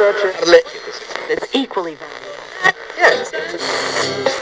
[0.00, 2.74] that's equally valuable.
[2.96, 4.36] Yes.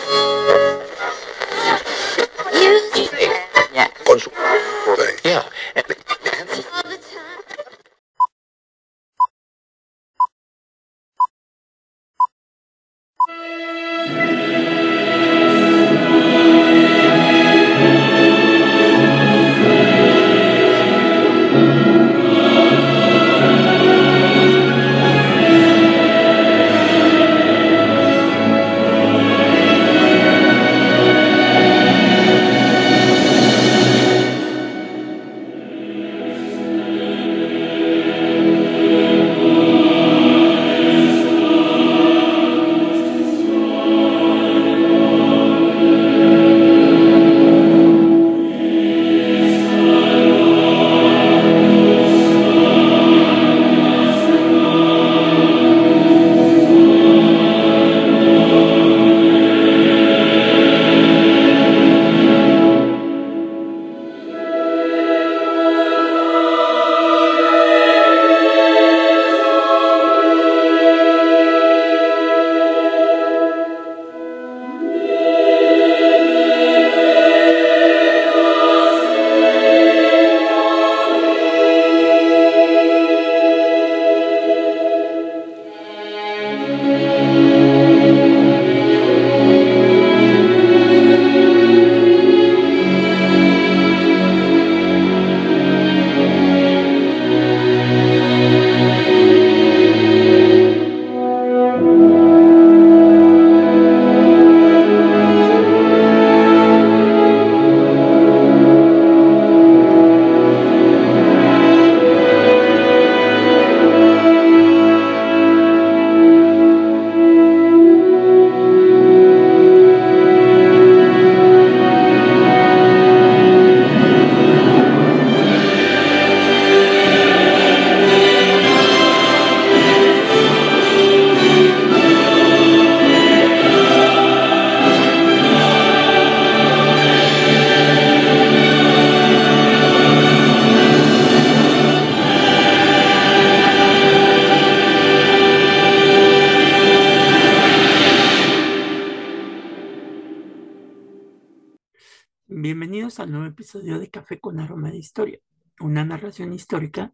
[154.98, 155.38] Historia,
[155.80, 157.12] una narración histórica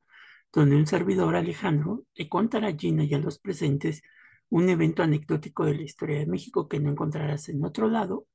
[0.52, 4.02] donde un servidor Alejandro le contará a Gina y a los presentes
[4.48, 8.26] un evento anecdótico de la historia de México que no encontrarás en otro lado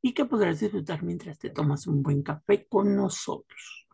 [0.00, 3.86] y que podrás disfrutar mientras te tomas un buen café con nosotros.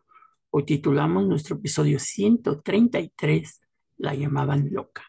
[0.51, 3.61] Hoy titulamos nuestro episodio 133,
[3.99, 5.05] La llamaban loca,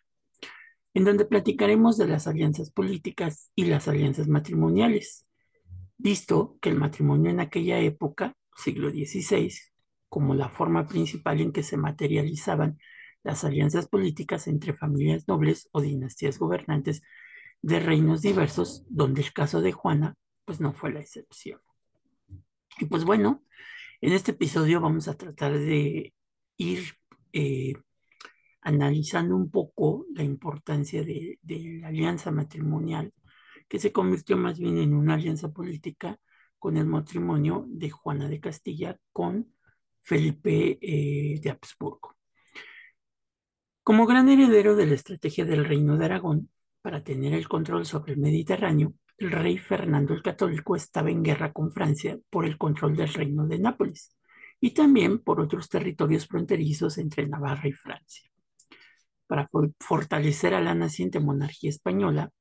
[0.93, 5.25] en donde platicaremos de las alianzas políticas y las alianzas matrimoniales
[6.01, 9.51] visto que el matrimonio en aquella época, siglo XVI,
[10.11, 12.77] como la forma principal en que se materializaban
[13.23, 17.01] las alianzas políticas entre familias nobles o dinastías gobernantes
[17.61, 21.61] de reinos diversos, donde el caso de Juana pues no fue la excepción.
[22.77, 23.41] Y pues bueno,
[24.01, 26.13] en este episodio vamos a tratar de
[26.57, 26.83] ir
[27.31, 27.75] eh,
[28.59, 33.13] analizando un poco la importancia de, de la alianza matrimonial
[33.69, 36.19] que se convirtió más bien en una alianza política
[36.59, 39.53] con el matrimonio de Juana de Castilla con
[40.01, 42.15] Felipe eh, de Habsburgo.
[43.83, 46.49] Como gran heredero de la estrategia del Reino de Aragón
[46.81, 51.51] para tener el control sobre el Mediterráneo, el rey Fernando el Católico estaba en guerra
[51.51, 54.15] con Francia por el control del Reino de Nápoles
[54.59, 58.29] y también por otros territorios fronterizos entre Navarra y Francia.
[59.27, 59.47] Para
[59.79, 62.31] fortalecer a la naciente monarquía española,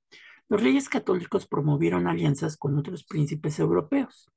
[0.49, 4.29] los reyes católicos promovieron alianzas con otros príncipes europeos.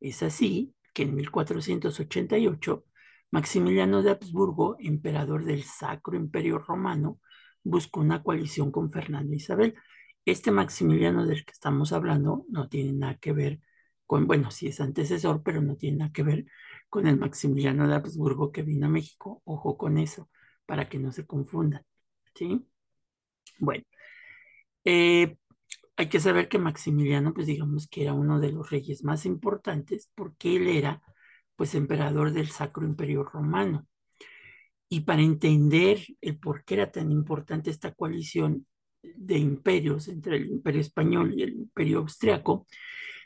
[0.00, 2.84] Es así que en 1488
[3.30, 7.18] Maximiliano de Habsburgo, emperador del Sacro Imperio Romano,
[7.64, 9.74] buscó una coalición con Fernanda Isabel.
[10.26, 13.60] Este Maximiliano del que estamos hablando no tiene nada que ver
[14.06, 16.46] con, bueno, sí es antecesor, pero no tiene nada que ver
[16.90, 19.40] con el Maximiliano de Habsburgo que vino a México.
[19.44, 20.28] Ojo con eso,
[20.66, 21.84] para que no se confundan.
[22.34, 22.66] ¿Sí?
[23.58, 23.84] Bueno,
[24.84, 25.36] eh,
[25.96, 30.10] hay que saber que Maximiliano, pues digamos que era uno de los reyes más importantes
[30.14, 31.02] porque él era,
[31.56, 33.86] pues, emperador del Sacro Imperio Romano.
[34.88, 38.66] Y para entender el por qué era tan importante esta coalición
[39.02, 42.66] de imperios entre el imperio español y el imperio austriaco,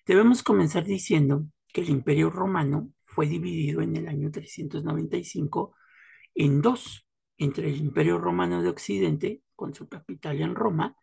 [0.06, 5.74] debemos comenzar diciendo que el imperio romano fue dividido en el año 395
[6.34, 7.06] en dos,
[7.38, 10.96] entre el imperio romano de Occidente, con su capital en Roma,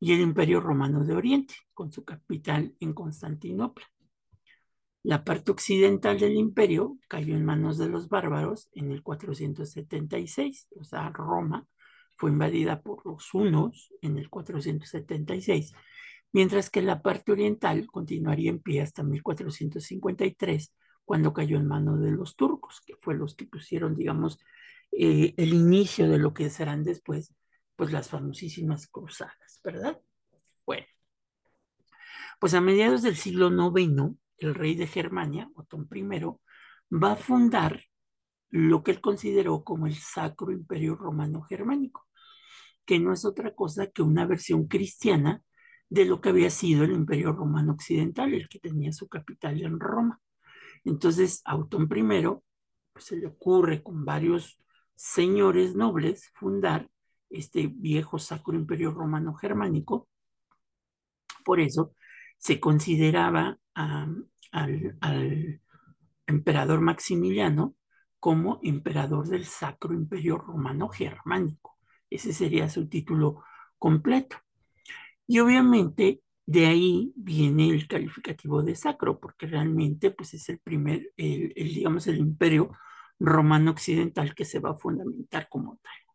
[0.00, 3.86] y el Imperio Romano de Oriente, con su capital en Constantinopla.
[5.02, 10.84] La parte occidental del imperio cayó en manos de los bárbaros en el 476, o
[10.84, 11.66] sea, Roma
[12.16, 15.72] fue invadida por los hunos en el 476,
[16.32, 20.74] mientras que la parte oriental continuaría en pie hasta 1453,
[21.04, 24.38] cuando cayó en manos de los turcos, que fue los que pusieron, digamos,
[24.92, 27.34] eh, el inicio de lo que serán después,
[27.74, 30.00] pues las famosísimas cruzadas, ¿verdad?
[30.66, 30.86] Bueno,
[32.40, 36.02] pues a mediados del siglo IX, el rey de Germania, Otón I,
[36.90, 37.84] va a fundar
[38.50, 42.06] lo que él consideró como el Sacro Imperio Romano Germánico,
[42.84, 45.42] que no es otra cosa que una versión cristiana
[45.88, 49.78] de lo que había sido el Imperio Romano Occidental, el que tenía su capital en
[49.78, 50.20] Roma.
[50.84, 52.22] Entonces, a Otón I
[52.92, 54.58] pues, se le ocurre con varios
[54.94, 56.88] señores nobles fundar
[57.30, 60.08] este viejo Sacro Imperio Romano Germánico.
[61.44, 61.94] Por eso
[62.38, 64.26] se consideraba al,
[66.26, 67.74] emperador Maximiliano
[68.20, 71.78] como emperador del Sacro Imperio Romano Germánico.
[72.08, 73.42] Ese sería su título
[73.78, 74.36] completo.
[75.26, 81.12] Y obviamente de ahí viene el calificativo de sacro, porque realmente pues es el primer,
[81.16, 82.72] el, digamos, el imperio
[83.20, 86.09] romano occidental que se va a fundamentar como tal.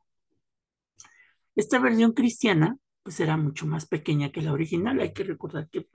[1.56, 5.00] Esta versión cristiana pues era mucho más pequeña que la original.
[5.00, 5.88] Hay que recordar que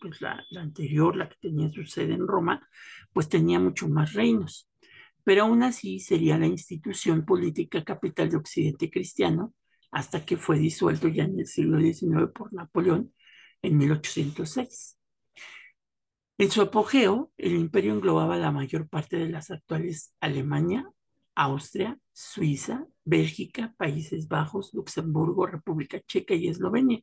[0.00, 2.68] pues, la, anterior, la que tenía su sede en Roma,
[3.12, 4.70] pues tenía mucho más reinos.
[5.24, 9.54] Pero aún así sería la institución política capital de Occidente cristiano
[9.90, 13.12] hasta que fue disuelto ya en el siglo XIX por Napoleón
[13.60, 14.98] en 1806.
[16.38, 20.88] En su apogeo, el imperio englobaba la mayor parte de las actuales Alemania,
[21.34, 27.00] Austria, Suiza, Bélgica, Países Bajos, Luxemburgo, República Checa y Eslovenia,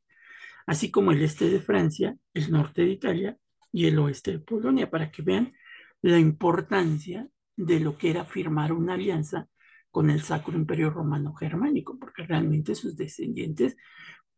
[0.65, 3.37] así como el este de Francia, el norte de Italia
[3.71, 5.53] y el oeste de Polonia, para que vean
[6.01, 9.47] la importancia de lo que era firmar una alianza
[9.91, 13.75] con el Sacro Imperio Romano Germánico, porque realmente sus descendientes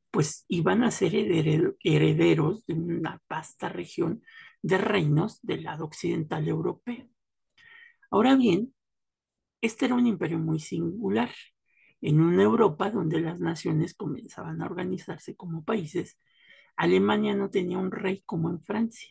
[0.09, 4.21] pues iban a ser herederos de una vasta región
[4.61, 7.07] de reinos del lado occidental europeo.
[8.09, 8.73] Ahora bien,
[9.61, 11.31] este era un imperio muy singular
[12.01, 16.17] en una Europa donde las naciones comenzaban a organizarse como países,
[16.75, 19.09] Alemania no tenía un rey como en Francia,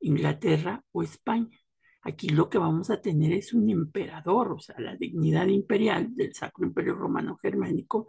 [0.00, 1.58] Inglaterra o España.
[2.02, 6.34] Aquí lo que vamos a tener es un emperador, o sea, la dignidad imperial del
[6.34, 8.08] Sacro Imperio Romano Germánico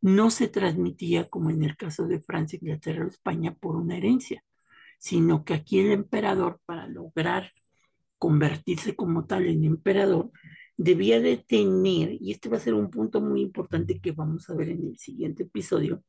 [0.00, 4.44] no se transmitía como en el caso de Francia, Inglaterra o España por una herencia,
[4.98, 7.50] sino que aquí el emperador, para lograr
[8.18, 10.30] convertirse como tal en emperador,
[10.76, 14.54] debía de tener, y este va a ser un punto muy importante que vamos a
[14.54, 16.02] ver en el siguiente episodio,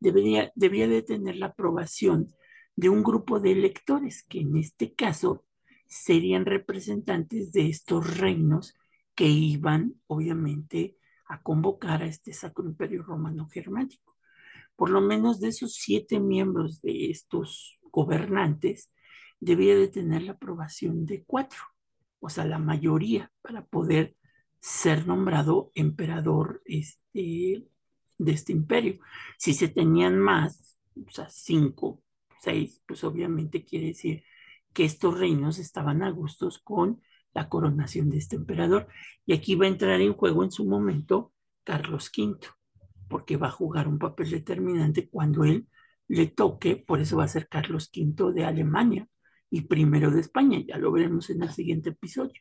[0.00, 2.34] debería, debía de tener la aprobación
[2.76, 5.44] de un grupo de electores, que en este caso
[5.86, 8.74] serían representantes de estos reinos
[9.14, 10.96] que iban, obviamente,
[11.26, 14.16] a convocar a este Sacro Imperio Romano Germánico.
[14.76, 18.90] Por lo menos de esos siete miembros de estos gobernantes,
[19.38, 21.60] debía de tener la aprobación de cuatro
[22.22, 24.16] o sea, la mayoría, para poder
[24.60, 27.66] ser nombrado emperador este,
[28.16, 29.00] de este imperio.
[29.36, 32.00] Si se tenían más, o sea, cinco,
[32.40, 34.22] seis, pues obviamente quiere decir
[34.72, 37.02] que estos reinos estaban a gustos con
[37.34, 38.86] la coronación de este emperador.
[39.26, 41.32] Y aquí va a entrar en juego en su momento
[41.64, 42.38] Carlos V,
[43.08, 45.66] porque va a jugar un papel determinante cuando él
[46.06, 49.08] le toque, por eso va a ser Carlos V de Alemania,
[49.52, 52.40] y primero de España, ya lo veremos en el siguiente episodio.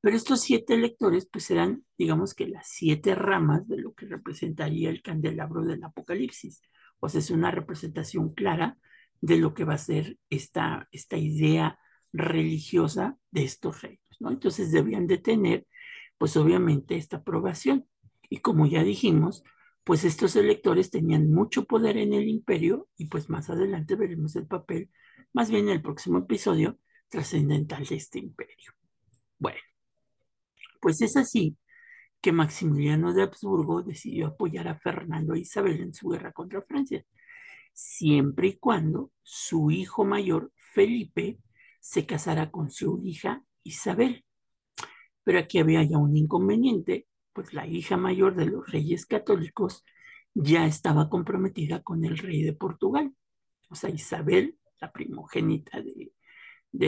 [0.00, 4.90] Pero estos siete electores pues serán, digamos que las siete ramas de lo que representaría
[4.90, 6.62] el candelabro del Apocalipsis.
[6.98, 8.76] O sea, es una representación clara
[9.20, 11.78] de lo que va a ser esta, esta idea
[12.12, 14.32] religiosa de estos reinos, ¿no?
[14.32, 15.68] Entonces debían de tener,
[16.18, 17.86] pues obviamente, esta aprobación.
[18.28, 19.44] Y como ya dijimos,
[19.84, 24.48] pues estos electores tenían mucho poder en el imperio y pues más adelante veremos el
[24.48, 24.90] papel
[25.32, 26.78] más bien el próximo episodio
[27.08, 28.72] trascendental de este imperio.
[29.38, 29.60] Bueno,
[30.80, 31.56] pues es así
[32.20, 37.04] que Maximiliano de Habsburgo decidió apoyar a Fernando e Isabel en su guerra contra Francia,
[37.72, 41.38] siempre y cuando su hijo mayor, Felipe,
[41.80, 44.24] se casara con su hija Isabel.
[45.22, 49.84] Pero aquí había ya un inconveniente, pues la hija mayor de los reyes católicos
[50.34, 53.14] ya estaba comprometida con el rey de Portugal.
[53.68, 56.12] O sea, Isabel la primogénita de,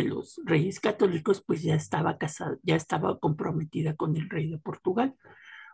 [0.02, 5.14] los reyes católicos, pues ya estaba casada, ya estaba comprometida con el rey de Portugal.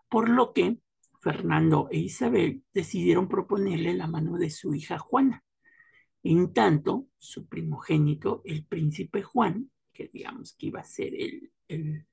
[0.08, 0.78] Por lo que
[1.20, 5.42] Fernando e Isabel decidieron proponerle la mano de su hija Juana.
[6.22, 12.06] En tanto, su primogénito, el príncipe Juan, que digamos que iba a ser el, el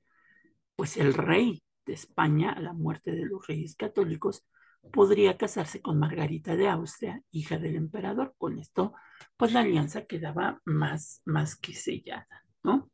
[0.76, 4.46] pues el rey de España a la muerte de los reyes católicos,
[4.90, 8.34] podría casarse con Margarita de Austria, hija del emperador.
[8.38, 8.94] Con esto,
[9.36, 12.26] pues la alianza quedaba más, más que sellada,
[12.62, 12.90] ¿no?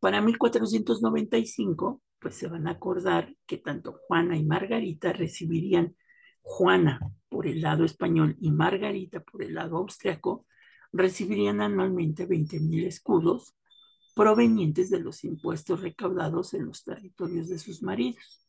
[0.00, 5.96] Para 1495, pues se van a acordar que tanto Juana y Margarita recibirían
[6.42, 10.46] Juana por el lado español y Margarita por el lado austriaco,
[10.92, 13.54] recibirían anualmente 20 mil escudos
[14.14, 18.46] provenientes de los impuestos recaudados en los territorios de sus maridos.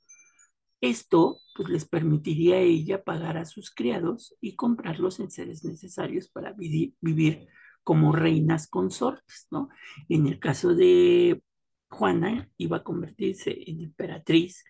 [0.83, 6.27] Esto pues, les permitiría a ella pagar a sus criados y comprar los enseres necesarios
[6.27, 7.47] para vivir,
[7.85, 9.69] como reinas consortes, ¿no?
[10.09, 11.41] En el caso de
[11.87, 14.65] Juana iba a convertirse en emperatriz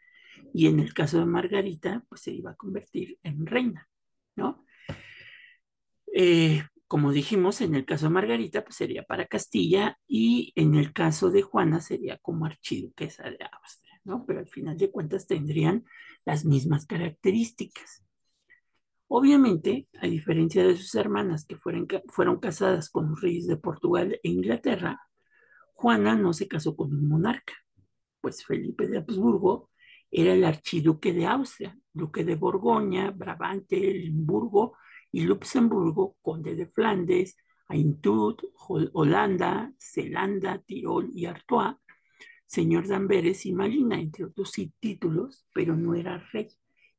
[0.53, 3.89] y en el caso de Margarita pues se iba a convertir en reina,
[4.36, 4.63] ¿no?
[6.13, 10.93] Eh, como dijimos, en el caso de Margarita pues sería para Castilla y en el
[10.93, 13.82] caso de Juana sería como archiduquesa de Austria.
[14.03, 15.86] Pero al final de cuentas tendrían
[16.25, 18.03] las mismas características.
[19.07, 24.19] Obviamente, a diferencia de sus hermanas que fueron, fueron casadas con los reyes de Portugal
[24.24, 25.00] e Inglaterra,
[25.74, 27.53] Juana no se casó con un monarca,
[28.22, 29.69] pues Felipe de Habsburgo
[30.10, 34.77] era el archiduque de Austria, duque de Borgoña, Brabante, Limburgo
[35.12, 37.36] y Luxemburgo, conde de Flandes,
[37.67, 38.36] Aintud,
[38.93, 41.75] Holanda, Zelanda, Tirol y Artois,
[42.45, 46.50] señor de y Malina, entre otros títulos, pero no era rey.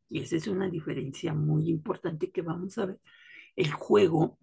[0.08, 3.00] Y esa es una diferencia muy importante que vamos a ver.
[3.56, 4.38] El juego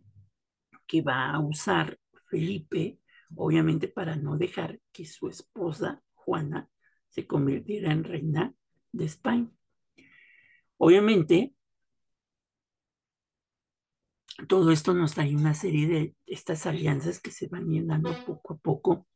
[0.88, 3.00] que va a usar Felipe,
[3.36, 6.70] obviamente para no dejar que su esposa, Juana,
[7.10, 8.53] se convirtiera en reina
[8.91, 9.50] de España.
[10.77, 11.53] Obviamente,
[14.48, 18.58] todo esto nos trae una serie de estas alianzas que se van llenando poco a
[18.58, 19.08] poco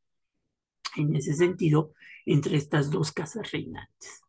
[0.98, 1.94] en ese sentido
[2.25, 4.22] entre estas dos casas reinantes.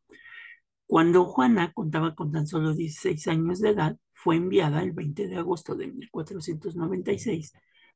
[0.86, 5.36] Cuando Juana contaba con tan solo 16 años de edad, fue enviada el 20 de
[5.36, 7.52] agosto de 1496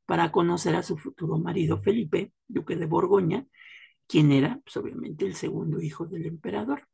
[0.07, 3.47] para conocer a su futuro marido Felipe, duque de Borgoña,
[4.09, 6.89] quien era, pues, obviamente, el segundo hijo del emperador.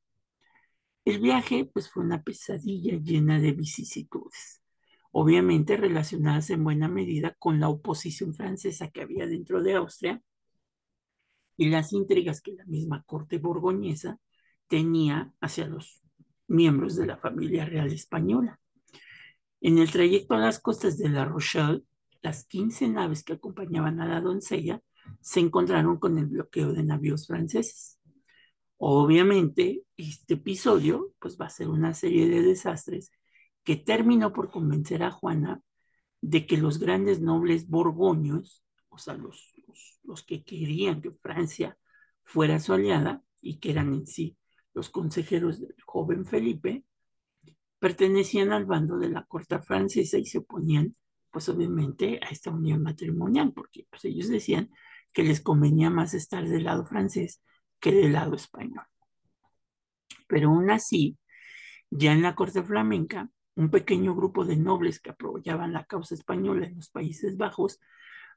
[1.06, 4.62] El viaje, pues, fue una pesadilla llena de vicisitudes,
[5.12, 10.22] obviamente relacionadas en buena medida con la oposición francesa que había dentro de Austria
[11.56, 14.18] y las intrigas que la misma corte borgoñesa
[14.68, 16.02] tenía hacia los
[16.48, 18.60] miembros de la familia real española.
[19.60, 21.82] En el trayecto a las costas de La Rochelle,
[22.22, 24.80] las 15 naves que acompañaban a la doncella
[25.20, 27.98] se encontraron con el bloqueo de navíos franceses.
[28.78, 33.10] Obviamente, este episodio pues, va a ser una serie de desastres
[33.64, 35.62] que terminó por convencer a Juana
[36.20, 39.55] de que los grandes nobles borgoños, o sea, los
[40.04, 41.76] los, que querían que Francia
[42.22, 44.36] fuera su aliada y que eran en sí
[44.74, 46.84] los consejeros del joven Felipe,
[47.78, 50.94] pertenecían al bando de la corte francesa y se oponían,
[51.30, 54.70] pues obviamente, a esta unión matrimonial, porque pues, ellos decían
[55.14, 57.42] que les convenía más estar del lado francés
[57.80, 58.84] que del lado español.
[60.26, 61.18] Pero aún así,
[61.90, 66.66] ya en la corte flamenca, un pequeño grupo de nobles que apoyaban la causa española
[66.66, 67.80] en los Países Bajos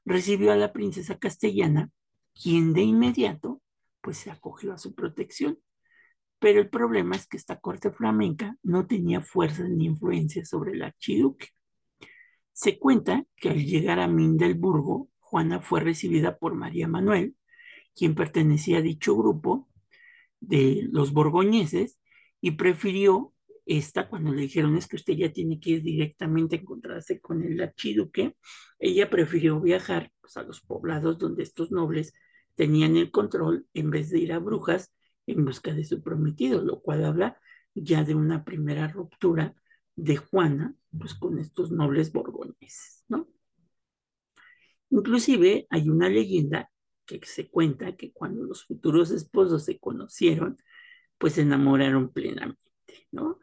[0.04, 1.90] recibió a la princesa castellana,
[2.34, 3.60] quien de inmediato
[4.00, 5.58] pues se acogió a su protección.
[6.38, 10.82] Pero el problema es que esta corte flamenca no tenía fuerza ni influencia sobre el
[10.82, 11.48] archiduque.
[12.52, 17.36] Se cuenta que al llegar a Mindelburgo, Juana fue recibida por María Manuel,
[17.94, 19.68] quien pertenecía a dicho grupo
[20.40, 21.98] de los borgoñeses,
[22.40, 23.29] y prefirió
[23.66, 27.42] esta, cuando le dijeron es que usted ya tiene que ir directamente a encontrarse con
[27.42, 28.36] el archiduque,
[28.78, 32.12] ella prefirió viajar pues, a los poblados donde estos nobles
[32.54, 34.92] tenían el control en vez de ir a Brujas
[35.26, 37.38] en busca de su prometido, lo cual habla
[37.74, 39.54] ya de una primera ruptura
[39.96, 43.28] de Juana pues, con estos nobles borgoñeses, ¿no?
[44.90, 46.70] Inclusive hay una leyenda
[47.06, 50.58] que se cuenta que cuando los futuros esposos se conocieron,
[51.18, 53.38] pues se enamoraron plenamente, ¿no?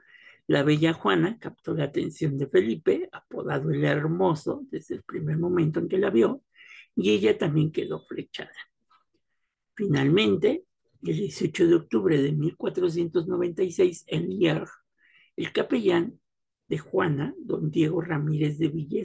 [0.47, 5.79] La bella Juana captó la atención de Felipe, apodado el Hermoso, desde el primer momento
[5.79, 6.43] en que la vio,
[6.95, 8.51] y ella también quedó flechada.
[9.75, 10.63] Finalmente,
[11.03, 14.71] el 18 de octubre de 1496, en Lierre,
[15.35, 16.19] el capellán
[16.67, 19.03] de Juana, don Diego Ramírez de Villa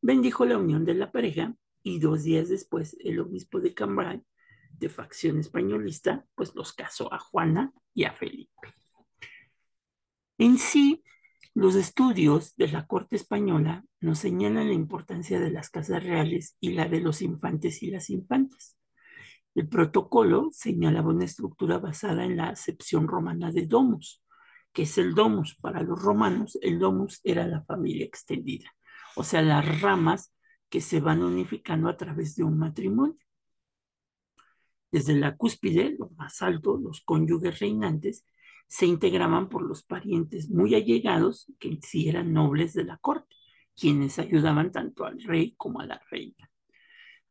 [0.00, 4.22] bendijo la unión de la pareja y dos días después el obispo de Cambrai,
[4.70, 8.81] de facción españolista, pues los casó a Juana y a Felipe.
[10.42, 11.04] En sí,
[11.54, 16.72] los estudios de la corte española nos señalan la importancia de las casas reales y
[16.72, 18.76] la de los infantes y las infantas.
[19.54, 24.20] El protocolo señalaba una estructura basada en la acepción romana de domus,
[24.72, 25.54] que es el domus.
[25.60, 28.68] Para los romanos, el domus era la familia extendida,
[29.14, 30.34] o sea, las ramas
[30.68, 33.22] que se van unificando a través de un matrimonio.
[34.90, 38.24] Desde la cúspide, lo más alto, los cónyuges reinantes,
[38.72, 43.36] se integraban por los parientes muy allegados que sí eran nobles de la corte,
[43.76, 46.50] quienes ayudaban tanto al rey como a la reina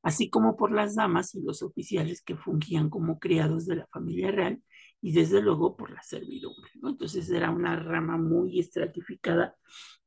[0.03, 4.31] así como por las damas y los oficiales que fungían como criados de la familia
[4.31, 4.61] real
[5.01, 6.71] y desde luego por la servidumbre.
[6.83, 9.55] Entonces era una rama muy estratificada,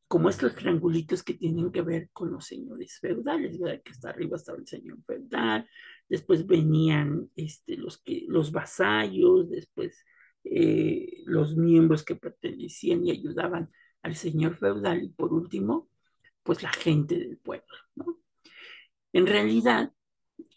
[0.07, 4.59] como estos triangulitos que tienen que ver con los señores feudales, que hasta arriba estaba
[4.59, 5.69] el señor feudal,
[6.09, 10.05] después venían este, los, que, los vasallos, después
[10.45, 13.71] eh, los miembros que pertenecían y ayudaban
[14.03, 15.89] al señor feudal y por último,
[16.43, 17.75] pues la gente del pueblo.
[19.13, 19.93] En realidad,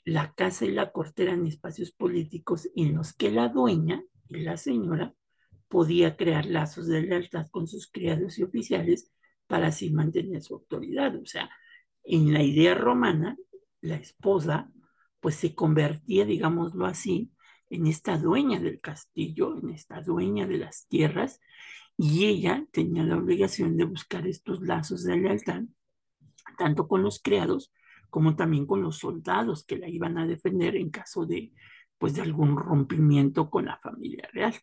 [0.03, 4.58] la casa y la corte eran espacios políticos en los que la dueña y la
[4.58, 5.13] señora
[5.67, 9.12] podía crear lazos de lealtad con sus criados y oficiales
[9.48, 11.15] para así mantener su autoridad.
[11.15, 11.50] O sea,
[12.03, 13.38] en la idea romana,
[13.82, 14.72] la esposa
[15.20, 17.32] pues se convertía, digámoslo así,
[17.69, 21.39] en esta dueña del castillo, en esta dueña de las tierras,
[21.97, 25.63] y ella tenía la obligación de buscar estos lazos de lealtad,
[26.57, 27.71] tanto con los criados
[28.09, 31.51] como también con los soldados que la iban a defender en caso de,
[31.97, 34.55] pues, de algún rompimiento con la familia real.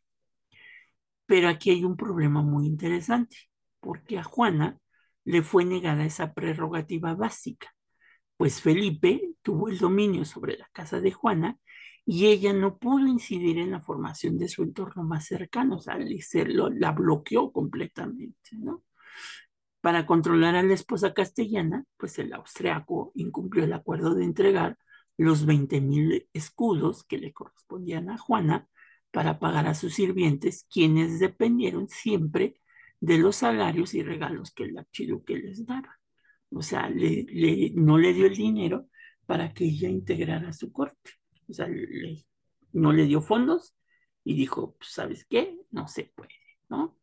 [1.26, 3.36] Pero aquí hay un problema muy interesante,
[3.80, 4.78] porque a Juana
[5.24, 7.74] le fue negada esa prerrogativa básica,
[8.36, 11.58] pues Felipe tuvo el dominio sobre la casa de Juana
[12.06, 15.98] y ella no pudo incidir en la formación de su entorno más cercano, o sea,
[15.98, 18.84] la bloqueó completamente, ¿no?
[19.80, 24.78] Para controlar a la esposa castellana, pues el austriaco incumplió el acuerdo de entregar
[25.16, 28.68] los 20.000 escudos que le correspondían a Juana
[29.10, 32.60] para pagar a sus sirvientes, quienes dependieron siempre
[33.00, 35.98] de los salarios y regalos que el archiduque les daba.
[36.50, 38.88] O sea, no le dio el dinero
[39.26, 41.12] para que ella integrara su corte.
[41.48, 41.68] O sea,
[42.72, 43.74] no le dio fondos
[44.24, 45.58] y dijo, pues, ¿sabes qué?
[45.70, 46.34] No se puede,
[46.68, 46.96] ¿no?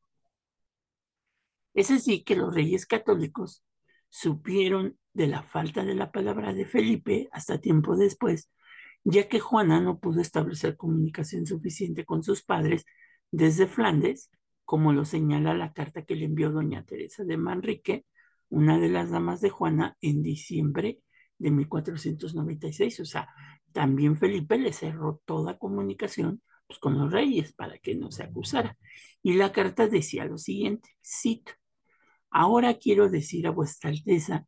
[1.74, 3.64] Es así que los reyes católicos
[4.10, 8.52] supieron de la falta de la palabra de Felipe hasta tiempo después,
[9.04, 12.86] ya que Juana no pudo establecer comunicación suficiente con sus padres
[13.32, 14.30] desde Flandes,
[14.66, 18.06] como lo señala la carta que le envió doña Teresa de Manrique,
[18.50, 21.00] una de las damas de Juana, en diciembre
[21.38, 23.00] de 1496.
[23.00, 23.30] O sea,
[23.72, 28.78] también Felipe le cerró toda comunicación pues, con los reyes para que no se acusara.
[29.24, 31.54] Y la carta decía lo siguiente, cito,
[32.32, 34.48] Ahora quiero decir a vuestra Alteza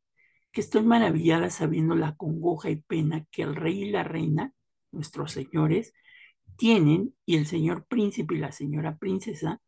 [0.53, 4.53] que estoy maravillada sabiendo la congoja y pena que el rey y la reina,
[4.91, 5.93] nuestros señores,
[6.55, 9.61] tienen y el señor príncipe y la señora princesa,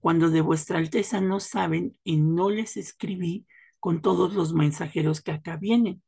[0.00, 3.46] cuando de vuestra Alteza no saben y no les escribí
[3.80, 6.02] con todos los mensajeros que acá vienen.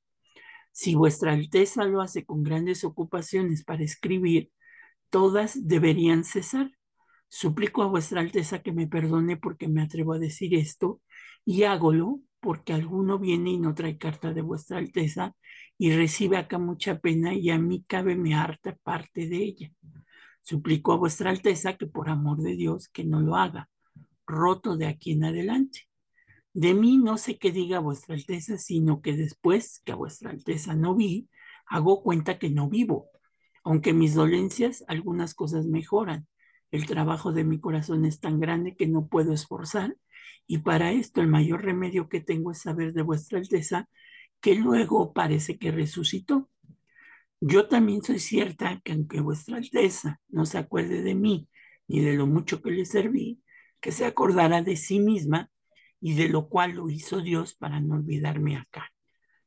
[0.73, 4.51] Si vuestra Alteza lo hace con grandes ocupaciones para escribir,
[5.11, 6.71] todas deberían cesar.
[7.29, 11.01] Suplico a vuestra Alteza que me perdone porque me atrevo a decir esto
[11.45, 15.35] y hágolo porque alguno viene y no trae carta de vuestra alteza
[15.79, 19.73] y recibe acá mucha pena y a mí cabe me harta parte de ella.
[20.43, 23.69] Suplico a vuestra alteza que por amor de Dios que no lo haga,
[24.27, 25.90] roto de aquí en adelante.
[26.53, 30.75] De mí no sé qué diga vuestra alteza, sino que después que a vuestra alteza
[30.75, 31.29] no vi,
[31.67, 33.11] hago cuenta que no vivo,
[33.63, 36.27] aunque mis dolencias algunas cosas mejoran.
[36.73, 39.97] El trabajo de mi corazón es tan grande que no puedo esforzar
[40.47, 43.89] y para esto el mayor remedio que tengo es saber de vuestra Alteza
[44.41, 46.51] que luego parece que resucitó.
[47.41, 51.49] Yo también soy cierta que aunque vuestra Alteza no se acuerde de mí
[51.87, 53.41] ni de lo mucho que le serví,
[53.81, 55.51] que se acordará de sí misma
[56.01, 58.93] y de lo cual lo hizo Dios para no olvidarme acá.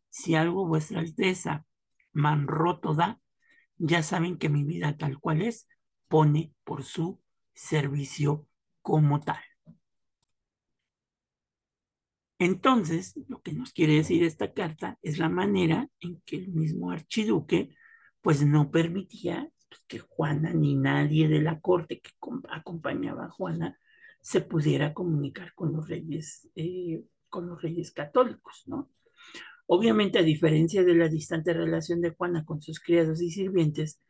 [0.09, 1.65] Si algo vuestra Alteza
[2.11, 3.19] man roto da,
[3.77, 5.67] ya saben que mi vida tal cual es,
[6.07, 7.19] pone por su
[7.53, 8.47] servicio
[8.81, 9.41] como tal.
[12.37, 16.91] Entonces, lo que nos quiere decir esta carta es la manera en que el mismo
[16.91, 17.75] archiduque
[18.21, 19.49] pues no permitía
[19.87, 22.11] que Juana ni nadie de la corte que
[22.49, 23.79] acompañaba a Juana
[24.23, 28.89] se pudiera comunicar con los reyes, eh, con los reyes católicos, ¿no?
[29.67, 34.01] Obviamente, a diferencia de la distante relación de Juana con sus criados y sirvientes,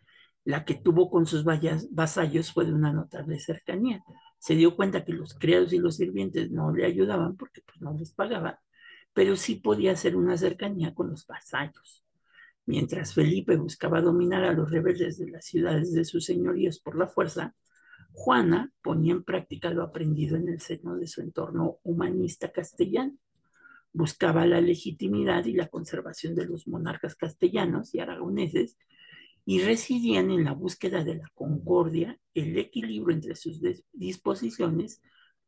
[0.45, 4.04] la que tuvo con sus vasallos fue de una notable cercanía.
[4.39, 7.93] se dio cuenta que los criados y los sirvientes no le ayudaban porque pues, no
[7.97, 8.60] les pagaba,
[9.13, 12.06] pero sí podía hacer una cercanía con los vasallos.
[12.65, 17.08] Mientras Felipe buscaba dominar a los rebeldes de las ciudades de sus señoríos por la
[17.08, 17.56] fuerza,
[18.13, 23.17] Juana ponía en práctica lo aprendido en el seno de su entorno humanista castellano.
[23.91, 28.78] Buscaba la legitimidad y la conservación de los monarcas castellanos y aragoneses
[29.45, 33.60] y residían en la búsqueda de la concordia, el equilibrio entre sus
[33.91, 35.02] disposiciones,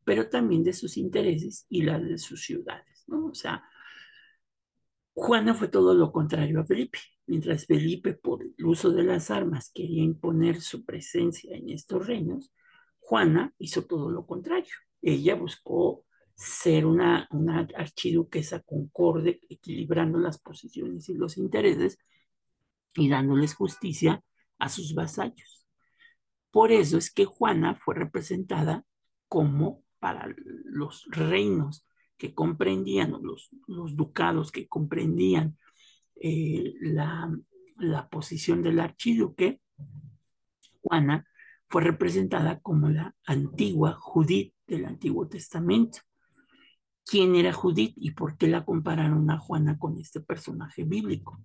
[0.04, 3.26] pero también de sus intereses y las de sus ciudades, ¿no?
[3.26, 3.64] O sea,
[5.18, 6.98] Juana fue todo lo contrario a Felipe.
[7.26, 12.52] Mientras Felipe, por el uso de las armas, quería imponer su presencia en estos reinos,
[13.00, 14.74] Juana hizo todo lo contrario.
[15.00, 17.26] Ella buscó ser una,
[17.74, 21.98] archiduquesa concorde, equilibrando las posiciones y los intereses,
[22.94, 24.22] y dándoles justicia
[24.58, 25.66] a sus vasallos.
[26.50, 28.84] Por eso es que Juana fue representada
[29.28, 30.28] como para
[30.64, 35.56] los reinos que comprendían, los, los ducados que comprendían
[36.20, 37.30] eh, la,
[37.78, 39.60] la posición del archiduque,
[40.82, 41.26] Juana
[41.66, 46.00] fue representada como la antigua Judith del Antiguo Testamento.
[47.04, 51.38] ¿Quién era Judith y por qué la compararon a Juana con este personaje bíblico?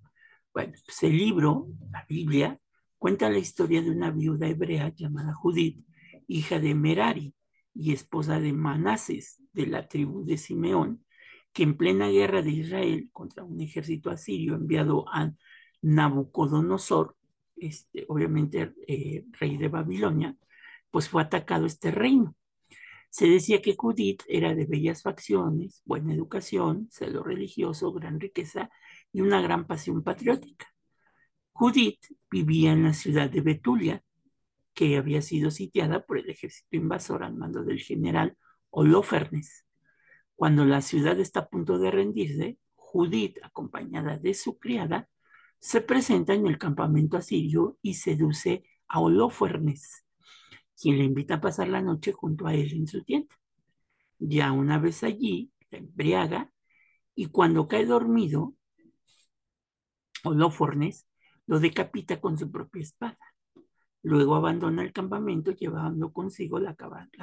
[0.53, 2.59] Bueno, pues el libro, la Biblia,
[2.97, 5.83] cuenta la historia de una viuda hebrea llamada Judith,
[6.27, 7.33] hija de Merari
[7.73, 11.05] y esposa de Manases de la tribu de Simeón,
[11.53, 15.31] que en plena guerra de Israel contra un ejército asirio enviado a
[15.81, 17.15] Nabucodonosor,
[17.57, 20.35] este, obviamente eh, rey de Babilonia,
[20.89, 22.35] pues fue atacado este reino.
[23.09, 28.69] Se decía que Judith era de bellas facciones, buena educación, celo religioso, gran riqueza
[29.11, 30.67] y una gran pasión patriótica.
[31.51, 34.03] Judith vivía en la ciudad de Betulia,
[34.73, 38.37] que había sido sitiada por el ejército invasor al mando del general
[38.69, 39.65] Holofernes.
[40.35, 45.07] Cuando la ciudad está a punto de rendirse, Judith, acompañada de su criada,
[45.59, 50.05] se presenta en el campamento asirio y seduce a Holofernes,
[50.79, 53.35] quien le invita a pasar la noche junto a él en su tienda.
[54.17, 56.51] Ya una vez allí, la embriaga
[57.15, 58.55] y cuando cae dormido,
[60.23, 61.07] Holofernes
[61.45, 63.19] lo decapita con su propia espada.
[64.03, 66.75] Luego abandona el campamento llevando consigo la,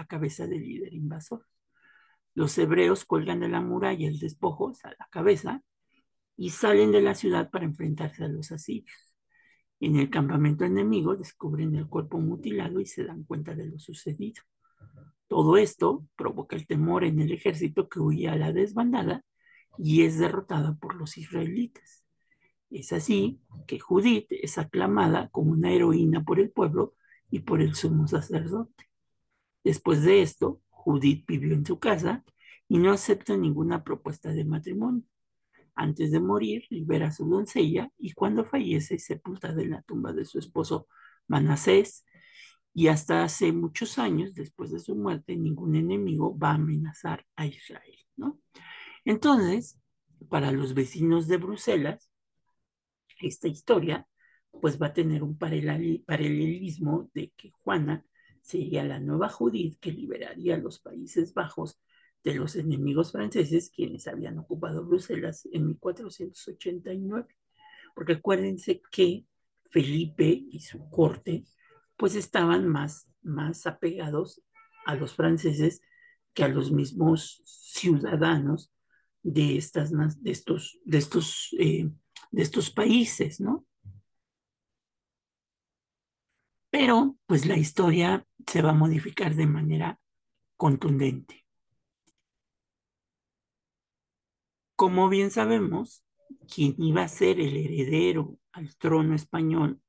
[0.08, 1.44] cabeza del líder invasor.
[2.34, 5.62] Los hebreos cuelgan de la muralla el despojo, a la cabeza,
[6.36, 9.16] y salen de la ciudad para enfrentarse a los asirios.
[9.80, 14.42] En el campamento enemigo descubren el cuerpo mutilado y se dan cuenta de lo sucedido.
[15.26, 19.24] Todo esto provoca el temor en el ejército que huye a la desbandada
[19.76, 22.04] y es derrotada por los israelitas.
[22.70, 26.94] Es así que Judith es aclamada como una heroína por el pueblo
[27.30, 28.88] y por el sumo sacerdote.
[29.64, 32.24] Después de esto, Judith vivió en su casa
[32.68, 35.04] y no acepta ninguna propuesta de matrimonio.
[35.74, 40.24] Antes de morir, libera a su doncella y cuando fallece sepultada en la tumba de
[40.24, 40.88] su esposo
[41.28, 42.04] Manasés.
[42.74, 47.46] Y hasta hace muchos años, después de su muerte, ningún enemigo va a amenazar a
[47.46, 47.98] Israel.
[49.04, 49.80] Entonces,
[50.28, 52.07] para los vecinos de Bruselas,
[53.20, 54.06] esta historia
[54.60, 58.04] pues va a tener un paralelismo de que Juana
[58.42, 61.78] sería la nueva Judith que liberaría a los Países Bajos
[62.24, 67.26] de los enemigos franceses quienes habían ocupado Bruselas en 1489.
[67.94, 69.26] Porque acuérdense que
[69.66, 71.44] Felipe y su corte
[71.96, 74.40] pues estaban más, más apegados
[74.86, 75.82] a los franceses
[76.32, 78.72] que a los mismos ciudadanos
[79.22, 81.90] de, estas, de estos, de estos, eh,
[82.30, 83.66] de estos países, ¿no?
[86.70, 90.00] Pero pues la historia se va a modificar de manera
[90.56, 91.46] contundente.
[94.76, 96.04] Como bien sabemos,
[96.52, 99.80] quien iba a ser el heredero al trono español,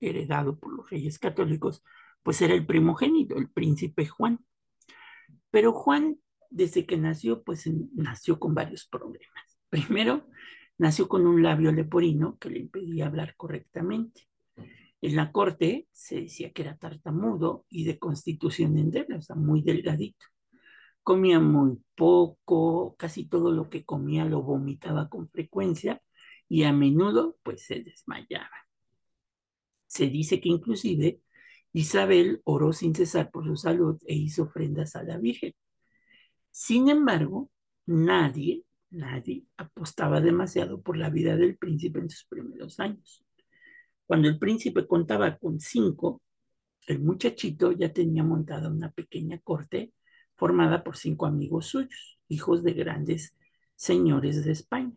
[0.00, 1.82] heredado por los reyes católicos,
[2.22, 4.44] pues era el primogénito, el príncipe Juan.
[5.50, 6.18] Pero Juan,
[6.50, 9.58] desde que nació, pues nació con varios problemas.
[9.70, 10.28] Primero,
[10.78, 14.28] nació con un labio leporino que le impedía hablar correctamente.
[15.00, 19.62] En la corte se decía que era tartamudo y de constitución endeble, o sea, muy
[19.62, 20.26] delgadito
[21.02, 26.02] comía muy poco, casi todo lo que comía lo vomitaba con frecuencia
[26.48, 28.50] y a menudo pues se desmayaba.
[29.86, 31.20] Se dice que inclusive
[31.72, 35.54] Isabel oró sin cesar por su salud e hizo ofrendas a la Virgen.
[36.50, 37.50] Sin embargo,
[37.86, 43.24] nadie, nadie apostaba demasiado por la vida del príncipe en sus primeros años.
[44.06, 46.22] Cuando el príncipe contaba con cinco,
[46.86, 49.92] el muchachito ya tenía montada una pequeña corte
[50.34, 53.36] formada por cinco amigos suyos, hijos de grandes
[53.76, 54.92] señores de España,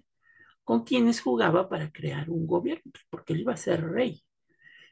[0.64, 4.22] con quienes jugaba para crear un gobierno, pues, porque él iba a ser rey.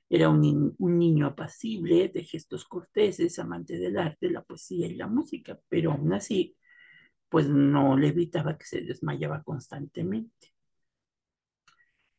[0.09, 5.59] Era un, niño apacible, de gestos corteses, amante del arte, la poesía y la música,
[5.69, 6.55] pero aún así,
[7.33, 10.53] pues no le evitaba que se desmayaba constantemente.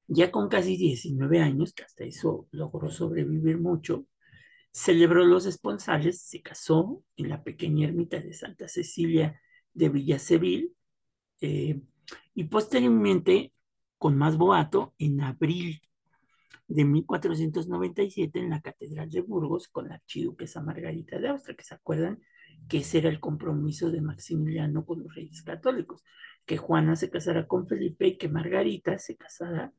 [0.09, 4.09] Ya con casi 19 años, que hasta eso logró sobrevivir mucho,
[4.73, 9.41] celebró los esponsales, se casó en la pequeña ermita de Santa Cecilia
[9.73, 10.75] de Villasevil
[11.41, 11.81] eh,
[12.35, 13.53] y posteriormente,
[13.99, 15.81] con más boato, en abril
[16.67, 21.77] de 1497 en la Catedral de Burgos con la archiduquesa Margarita de Austria, que se
[21.77, 22.21] acuerdan
[22.69, 26.03] que ese era el compromiso de Maximiliano con los reyes católicos,
[26.47, 29.73] que Juana se casara con Felipe y que Margarita se casara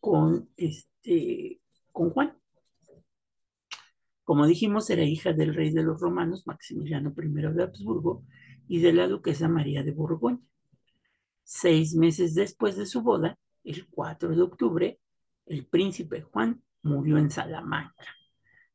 [0.00, 1.60] con, este,
[1.92, 2.36] con Juan.
[4.24, 8.24] Como dijimos, era hija del rey de los romanos, Maximiliano I de Habsburgo,
[8.68, 10.40] y de la duquesa María de Borgoña.
[11.44, 15.00] Seis meses después de su boda, el 4 de octubre,
[15.46, 18.06] el príncipe Juan murió en Salamanca,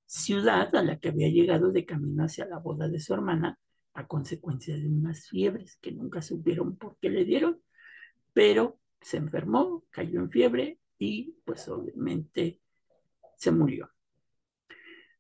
[0.08, 3.60] ciudad a la que había llegado de camino hacia la boda de su hermana
[3.94, 7.62] a consecuencia de unas fiebres que nunca supieron por qué le dieron,
[8.34, 12.62] pero se enfermó, cayó en fiebre y pues obviamente
[13.36, 13.92] se murió.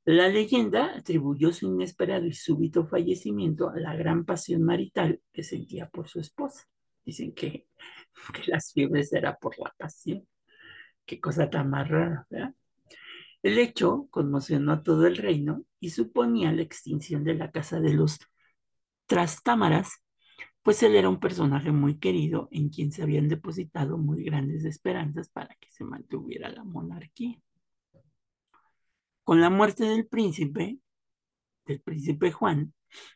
[0.05, 5.89] La leyenda atribuyó su inesperado y súbito fallecimiento a la gran pasión marital que sentía
[5.89, 6.65] por su esposa.
[7.03, 7.67] Dicen que,
[8.47, 10.25] las fiebres era por la pasión.
[11.05, 12.53] Qué cosa tan más rara, ¿verdad?
[13.43, 17.93] El hecho conmocionó a todo el reino y suponía la extinción de la casa de
[17.93, 18.19] los
[19.05, 20.03] Trastámaras,
[20.61, 25.29] pues él era un personaje muy querido en quien se habían depositado muy grandes esperanzas
[25.29, 27.39] para que se mantuviera la monarquía.
[29.23, 30.79] Con la muerte del príncipe,
[31.65, 32.73] del príncipe Juan,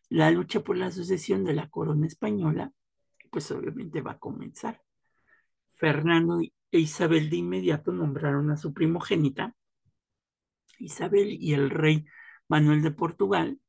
[0.07, 2.71] la lucha por la sucesión de la corona española,
[3.31, 4.81] pues obviamente va a comenzar.
[5.73, 9.55] Fernando e Isabel de inmediato nombraron a su primogénita,
[10.81, 12.05] Isabel y el rey
[12.47, 13.59] Manuel de Portugal,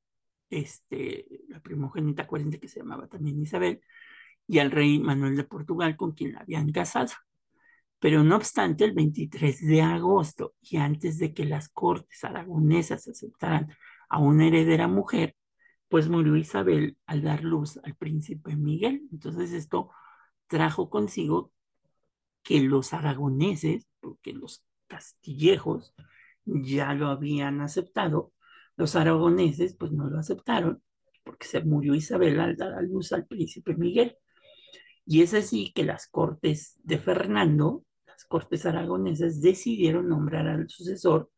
[0.51, 3.81] este, la primogénita, acuérdense que se llamaba también Isabel,
[4.47, 7.13] y al rey Manuel de Portugal con quien la habían casado.
[7.99, 13.73] Pero no obstante, el 23 de agosto y antes de que las cortes aragonesas aceptaran
[14.09, 15.37] a una heredera mujer,
[15.89, 19.09] pues murió Isabel al dar luz al príncipe Miguel.
[19.13, 19.91] Entonces esto
[20.49, 21.53] trajo consigo
[22.43, 25.95] que los aragoneses, porque los castillejos
[26.45, 28.33] ya lo habían aceptado,
[28.77, 30.83] los aragoneses pues no lo aceptaron
[31.25, 34.17] porque se murió Isabel al dar a luz al príncipe Miguel.
[35.05, 41.31] Y es así que las cortes de Fernando, las cortes aragonesas, decidieron nombrar al sucesor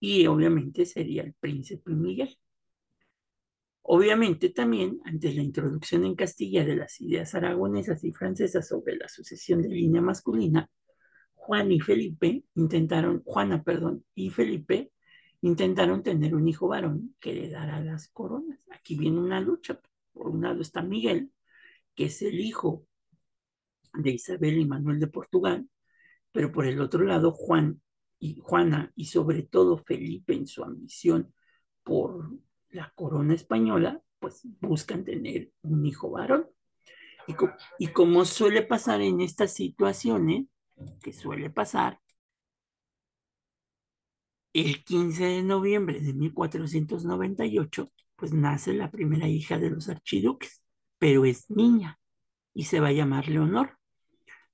[0.00, 2.36] y obviamente sería el príncipe Miguel.
[3.82, 9.08] Obviamente también, ante la introducción en Castilla de las ideas aragonesas y francesas sobre la
[9.08, 10.70] sucesión de línea masculina,
[11.44, 14.92] Juan y Felipe intentaron, Juana, perdón, y Felipe
[15.40, 18.60] intentaron tener un hijo varón que heredara las coronas.
[18.70, 19.80] Aquí viene una lucha.
[20.12, 21.32] Por un lado está Miguel,
[21.96, 22.86] que es el hijo
[23.92, 25.68] de Isabel y Manuel de Portugal,
[26.30, 27.82] pero por el otro lado Juan
[28.20, 31.34] y Juana y sobre todo Felipe en su ambición
[31.82, 32.30] por
[32.70, 36.46] la corona española, pues buscan tener un hijo varón.
[37.26, 37.34] Y,
[37.80, 40.46] y como suele pasar en estas situaciones,
[41.02, 42.00] que suele pasar,
[44.52, 50.66] el 15 de noviembre de 1498, pues nace la primera hija de los archiduques,
[50.98, 51.98] pero es niña
[52.54, 53.78] y se va a llamar Leonor,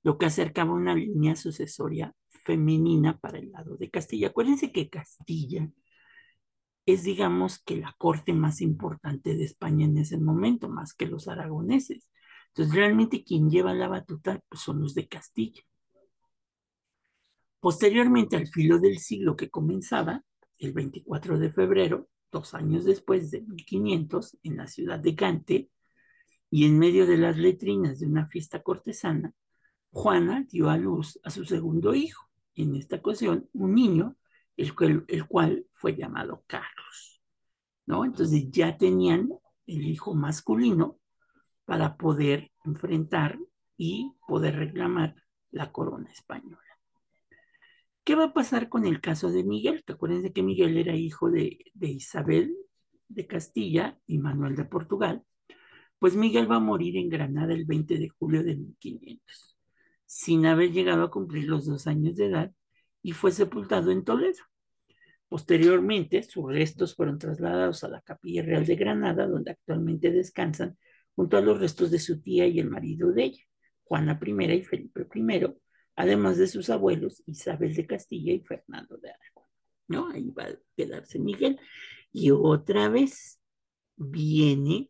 [0.03, 4.29] lo que acercaba una línea sucesoria femenina para el lado de Castilla.
[4.29, 5.69] Acuérdense que Castilla
[6.85, 11.27] es, digamos, que la corte más importante de España en ese momento, más que los
[11.27, 12.09] aragoneses.
[12.49, 15.61] Entonces, realmente quien lleva la batuta pues, son los de Castilla.
[17.59, 20.23] Posteriormente, al filo del siglo que comenzaba,
[20.57, 25.69] el 24 de febrero, dos años después de 1500, en la ciudad de Gante,
[26.49, 29.33] y en medio de las letrinas de una fiesta cortesana,
[29.91, 34.15] Juana dio a luz a su segundo hijo, en esta ocasión un niño,
[34.57, 37.21] el cual, el cual fue llamado Carlos.
[37.85, 38.05] ¿no?
[38.05, 39.29] Entonces ya tenían
[39.65, 40.99] el hijo masculino
[41.65, 43.39] para poder enfrentar
[43.77, 45.15] y poder reclamar
[45.51, 46.68] la corona española.
[48.09, 49.83] ¿Qué va a pasar con el caso de Miguel?
[49.85, 52.55] Que acuérdense que Miguel era hijo de, Isabel
[53.07, 55.23] de Castilla y Manuel de Portugal.
[55.99, 59.59] Pues Miguel va a morir en Granada el 20 de julio de 1500,
[60.07, 62.51] sin haber llegado a cumplir los dos años de edad,
[63.03, 64.41] y fue sepultado en Toledo.
[65.27, 70.79] Posteriormente, sus restos fueron trasladados a la Capilla Real de Granada, donde actualmente descansan
[71.13, 73.43] junto a los restos de su tía y el marido de ella,
[73.83, 75.45] Juana I y Felipe I,
[75.99, 79.43] además de sus abuelos Isabel de Castilla y Fernando de Aragón.
[79.89, 80.09] ¿No?
[80.09, 81.59] Ahí va a quedarse Miguel.
[82.13, 83.37] Y otra vez
[83.97, 84.89] viene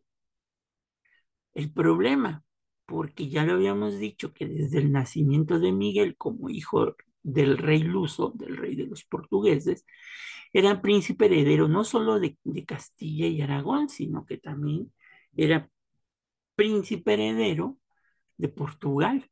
[1.52, 2.44] el problema,
[2.86, 6.94] porque ya lo habíamos dicho que desde el nacimiento de Miguel como hijo
[7.24, 9.84] del rey luso, del rey de los portugueses,
[10.52, 14.92] era príncipe heredero no solo de, Castilla y Aragón, sino que también
[15.36, 15.68] era
[16.54, 17.78] príncipe heredero
[18.36, 19.28] de Portugal.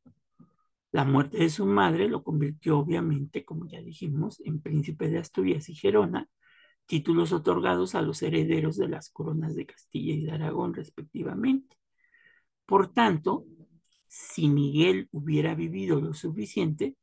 [0.91, 5.69] La muerte de su madre lo convirtió, obviamente, como ya dijimos, en príncipe de Asturias
[5.69, 6.27] y Gerona,
[6.87, 11.77] títulos otorgados a los herederos de las coronas de Castilla y de Aragón, respectivamente.
[12.65, 13.45] Por tanto,
[14.07, 16.95] si Miguel hubiera vivido lo suficiente,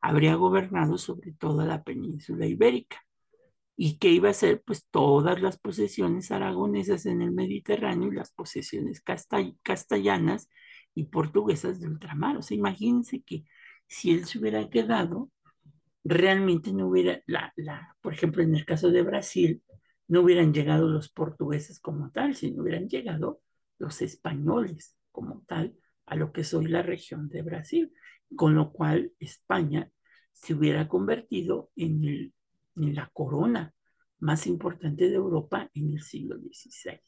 [0.00, 3.04] habría gobernado sobre toda la península ibérica.
[3.76, 4.62] ¿Y qué iba a ser?
[4.62, 9.02] Pues todas las posesiones aragonesas en el Mediterráneo y las posesiones
[9.62, 10.48] castellanas
[10.94, 12.36] y portuguesas de ultramar.
[12.36, 13.44] O sea, imagínense que
[13.86, 15.30] si él se hubiera quedado,
[16.04, 19.62] realmente no hubiera, la, la, por ejemplo, en el caso de Brasil,
[20.06, 23.40] no hubieran llegado los portugueses como tal, sino hubieran llegado
[23.78, 25.74] los españoles como tal
[26.06, 27.92] a lo que es hoy la región de Brasil,
[28.36, 29.90] con lo cual España
[30.32, 32.32] se hubiera convertido en
[32.74, 33.72] la corona
[34.18, 37.00] más importante de Europa en el siglo XVI.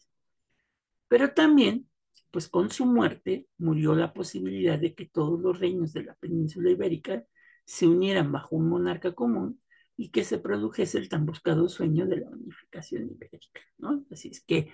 [1.08, 1.88] Pero también,
[2.30, 6.70] pues con su muerte, murió la posibilidad de que todos los reinos de la península
[6.70, 7.24] ibérica
[7.64, 9.60] se unieran bajo un monarca común
[9.96, 14.04] y que se produjese el tan buscado sueño de la unificación ibérica, ¿no?
[14.10, 14.70] Así es que,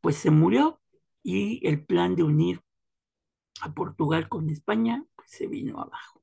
[0.00, 0.80] pues se murió
[1.22, 2.60] y el plan de unir
[3.62, 6.22] a Portugal con España, pues se vino abajo.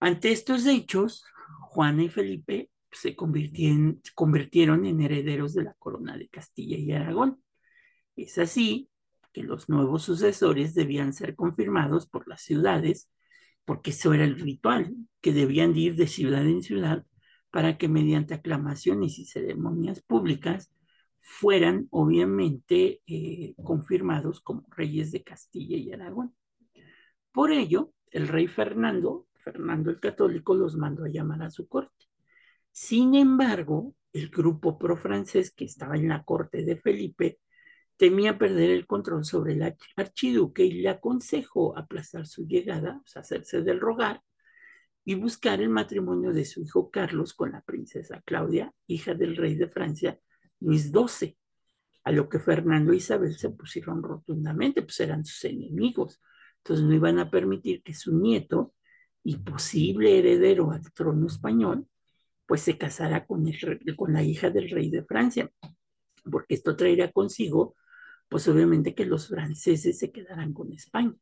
[0.00, 1.24] Ante estos hechos,
[1.62, 7.42] Juana y Felipe se convirtieron, convirtieron en herederos de la corona de Castilla y Aragón.
[8.16, 8.87] Es así
[9.42, 13.10] los nuevos sucesores debían ser confirmados por las ciudades,
[13.64, 17.04] porque eso era el ritual, que debían ir de ciudad en ciudad
[17.50, 20.72] para que mediante aclamaciones y ceremonias públicas
[21.18, 26.34] fueran obviamente eh, confirmados como reyes de Castilla y Aragón.
[27.32, 32.06] Por ello, el rey Fernando Fernando el Católico los mandó a llamar a su corte.
[32.70, 37.38] Sin embargo, el grupo pro-francés que estaba en la corte de Felipe
[37.98, 43.80] temía perder el control sobre el archiduque y le aconsejó aplazar su llegada, hacerse del
[43.80, 44.22] rogar
[45.04, 49.56] y buscar el matrimonio de su hijo Carlos con la princesa Claudia, hija del rey
[49.56, 50.18] de Francia,
[50.60, 51.36] Luis XII,
[52.04, 56.20] a lo que Fernando e Isabel se pusieron rotundamente, pues eran sus enemigos,
[56.58, 58.74] entonces no iban a permitir que su nieto
[59.24, 61.86] y posible heredero al trono español,
[62.46, 63.44] pues se casará con,
[63.96, 65.50] con la hija del rey de Francia,
[66.30, 67.74] porque esto traerá consigo,
[68.28, 71.14] pues obviamente que los franceses se quedarán con España.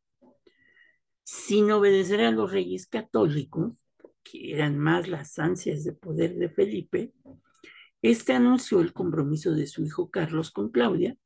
[1.23, 3.81] Sin obedecer a los reyes católicos,
[4.23, 7.12] que eran más las ansias de poder de Felipe,
[8.03, 11.16] este anunció el compromiso de su hijo Carlos con Claudia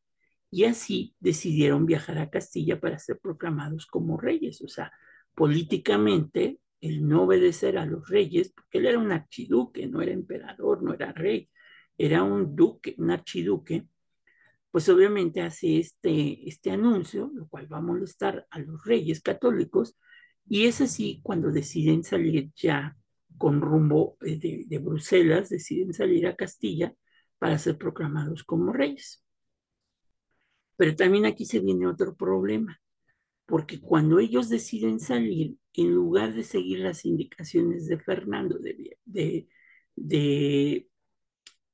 [0.51, 4.63] y así decidieron viajar a Castilla para ser proclamados como reyes.
[4.63, 4.93] O sea,
[5.35, 10.83] políticamente el no obedecer a los reyes, porque él era un archiduque, no era emperador,
[10.83, 11.51] no era rey,
[11.99, 13.87] era un duque, un archiduque,
[14.71, 19.97] pues obviamente hace este, este anuncio, lo cual va a molestar a los reyes católicos,
[20.49, 22.97] y es así cuando deciden salir ya
[23.39, 26.95] con rumbo eh, de, Bruselas, deciden salir a Castilla
[27.39, 29.25] para ser proclamados como reyes.
[30.77, 32.81] Pero también aquí se viene otro problema
[33.51, 39.49] porque cuando ellos deciden salir, en lugar de seguir las indicaciones de Fernando de,
[39.97, 40.89] de,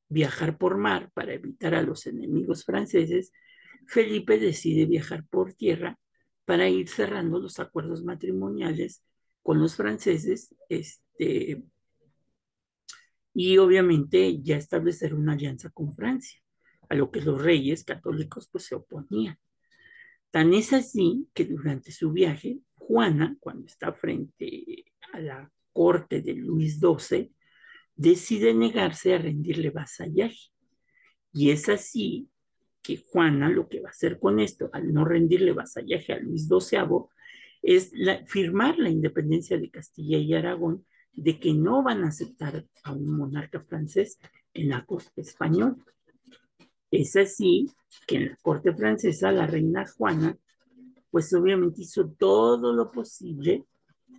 [0.08, 3.32] viajar por mar para evitar a los enemigos franceses,
[3.86, 5.98] Felipe decide viajar por tierra
[6.44, 9.02] para ir cerrando los acuerdos matrimoniales
[9.42, 11.62] con los franceses este,
[13.34, 16.40] y obviamente ya establecer una alianza con Francia,
[16.88, 19.38] a lo que los reyes católicos pues se oponían.
[20.30, 26.34] Tan es así que durante su viaje, Juana, cuando está frente a la corte de
[26.34, 27.32] Luis XII,
[27.96, 30.50] decide negarse a rendirle vasallaje.
[31.32, 32.28] Y es así
[32.82, 36.46] que Juana lo que va a hacer con esto, al no rendirle vasallaje a Luis
[36.46, 37.06] XII,
[37.62, 37.90] es
[38.26, 43.16] firmar la independencia de Castilla y Aragón, de que no van a aceptar a un
[43.16, 44.18] monarca francés
[44.52, 45.76] en la corte española.
[46.90, 47.68] Es así
[48.06, 50.36] que en la corte francesa la reina Juana,
[51.10, 53.64] pues obviamente hizo todo lo posible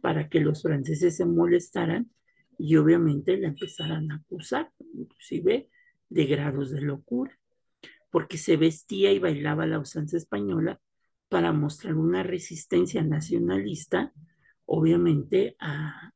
[0.01, 2.09] para que los franceses se molestaran
[2.57, 5.69] y obviamente la empezarán a acusar, inclusive
[6.09, 7.37] de grados de locura,
[8.09, 10.79] porque se vestía y bailaba la usanza española
[11.29, 14.13] para mostrar una resistencia nacionalista,
[14.65, 16.11] obviamente a,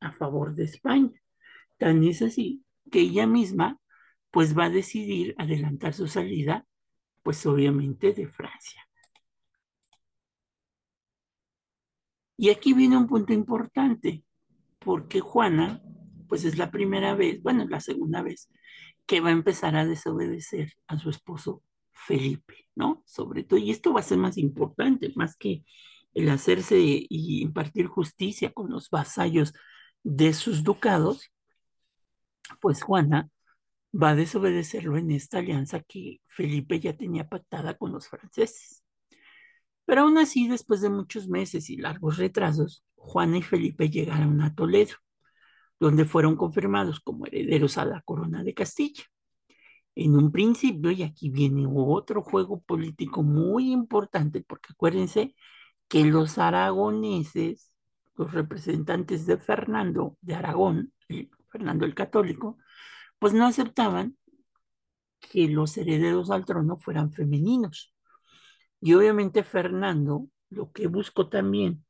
[0.00, 1.22] a, favor de España.
[1.78, 3.78] Tan es así que ella misma
[4.30, 6.66] pues va a decidir adelantar su salida,
[7.22, 8.82] pues obviamente de Francia.
[12.36, 14.24] Y aquí viene un punto importante,
[14.84, 15.82] porque Juana,
[16.28, 18.50] pues es la primera vez, bueno, la segunda vez,
[19.06, 21.62] que va a empezar a desobedecer a su esposo
[21.92, 23.02] Felipe, ¿no?
[23.06, 25.64] Sobre todo, y esto va a ser más importante, más que
[26.14, 29.54] el hacerse y impartir justicia con los vasallos
[30.02, 31.30] de sus ducados,
[32.60, 33.30] pues Juana
[33.94, 38.82] va a desobedecerlo en esta alianza que Felipe ya tenía pactada con los franceses.
[39.84, 44.54] Pero aún así, después de muchos meses y largos retrasos, Juana y Felipe llegaron a
[44.54, 44.94] Toledo,
[45.80, 49.04] donde fueron confirmados como herederos a la corona de Castilla.
[49.94, 55.34] En un principio, y aquí viene otro juego político muy importante, porque acuérdense
[55.88, 57.74] que los aragoneses,
[58.14, 60.92] los representantes de Fernando de Aragón,
[61.50, 62.56] Fernando el Católico,
[63.18, 64.16] pues no aceptaban
[65.20, 67.92] que los herederos al trono fueran femeninos.
[68.80, 71.84] Y obviamente Fernando lo que buscó también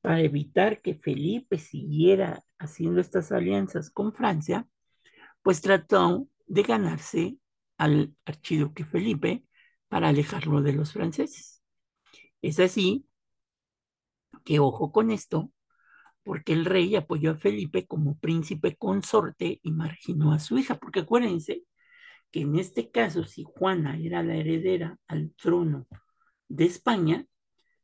[0.00, 4.66] para evitar que Felipe siguiera haciendo estas alianzas con Francia,
[5.42, 7.38] pues trató de ganarse
[7.78, 9.44] al archiduque Felipe
[9.88, 11.62] para alejarlo de los franceses.
[12.42, 13.06] Es así
[14.44, 15.52] que ojo con esto,
[16.22, 21.00] porque el rey apoyó a Felipe como príncipe consorte y marginó a su hija, porque
[21.00, 21.64] acuérdense
[22.30, 25.88] que en este caso, si Juana era la heredera al trono
[26.48, 27.26] de España,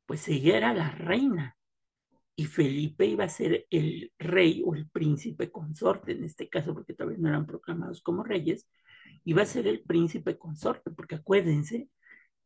[0.06, 1.55] pues ella era la reina
[2.36, 6.92] y Felipe iba a ser el rey o el príncipe consorte, en este caso, porque
[6.92, 8.68] todavía no eran proclamados como reyes,
[9.24, 11.88] iba a ser el príncipe consorte, porque acuérdense,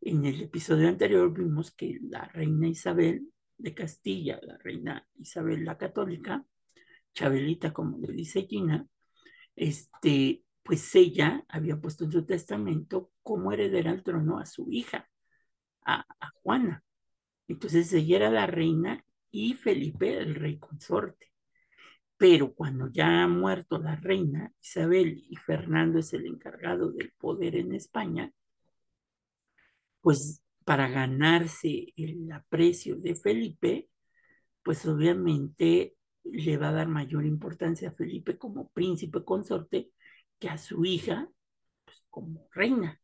[0.01, 5.77] en el episodio anterior vimos que la reina Isabel de Castilla, la reina Isabel la
[5.77, 6.47] Católica,
[7.13, 8.87] Chabelita, como le dice Gina,
[9.57, 15.11] este, pues ella había puesto en su testamento como heredera al trono a su hija,
[15.85, 16.85] a, a Juana.
[17.49, 21.33] Entonces ella era la reina y Felipe el rey consorte.
[22.17, 27.57] Pero cuando ya ha muerto la reina Isabel y Fernando es el encargado del poder
[27.57, 28.33] en España,
[30.01, 33.89] pues para ganarse el aprecio de Felipe,
[34.63, 39.91] pues obviamente le va a dar mayor importancia a Felipe como príncipe consorte
[40.39, 41.29] que a su hija
[41.85, 43.01] pues, como reina.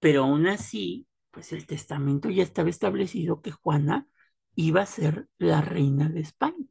[0.00, 4.06] Pero aún así, pues el testamento ya estaba establecido que Juana
[4.54, 6.66] iba a ser la reina de España.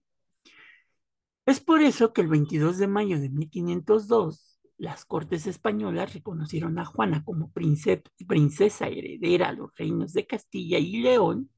[1.45, 6.86] Es por eso que el 22 de mayo de 1502 las cortes españolas reconocieron a
[6.86, 11.51] Juana como princesa heredera a los reinos de Castilla y León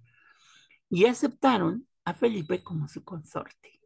[0.90, 3.80] y aceptaron a Felipe como su consorte,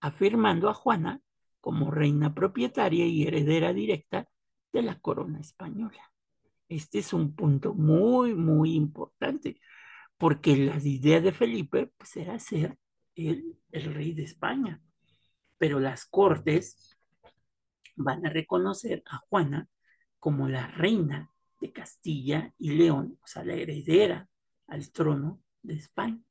[0.00, 1.20] afirmando a Juana
[1.60, 4.28] como reina propietaria y heredera directa
[4.72, 6.12] de la corona española.
[6.68, 9.60] Este es un punto muy, muy importante,
[10.24, 12.78] porque la idea de Felipe pues, era ser
[13.14, 14.80] el, rey de España,
[15.58, 16.96] pero las cortes
[17.94, 19.68] van a reconocer a Juana
[20.18, 24.26] como la reina de Castilla y León, o sea, la heredera
[24.66, 26.22] al trono de España.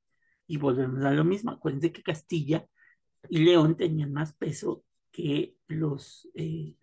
[0.48, 2.68] Y volvemos a lo mismo, acuérdense que Castilla
[3.30, 6.78] y León tenían más peso que los, eh,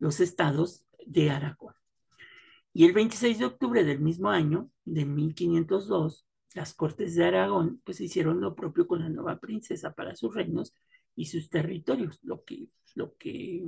[0.00, 1.74] los estados de Aragón.
[2.72, 8.00] Y el 26 de octubre del mismo año, de 1502, las Cortes de Aragón pues
[8.00, 10.74] hicieron lo propio con la nueva princesa para sus reinos
[11.14, 13.64] y sus territorios, lo que, lo que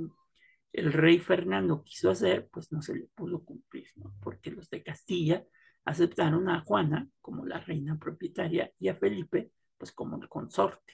[0.71, 4.13] el rey Fernando quiso hacer, pues no se le pudo cumplir, ¿no?
[4.21, 5.43] Porque los de Castilla
[5.85, 10.93] aceptaron a Juana como la reina propietaria y a Felipe, pues como el consorte.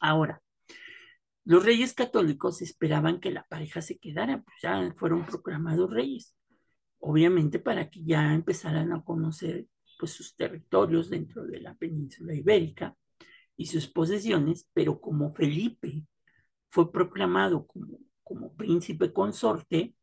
[0.00, 0.42] Ahora,
[1.44, 6.34] los reyes católicos esperaban que la pareja se quedara, pues ya fueron proclamados reyes,
[6.98, 9.66] obviamente para que ya empezaran a conocer
[10.00, 12.96] pues sus territorios dentro de la península ibérica
[13.56, 16.06] y sus posesiones, pero como Felipe
[16.70, 17.98] fue proclamado como
[18.30, 19.96] como príncipe consorte,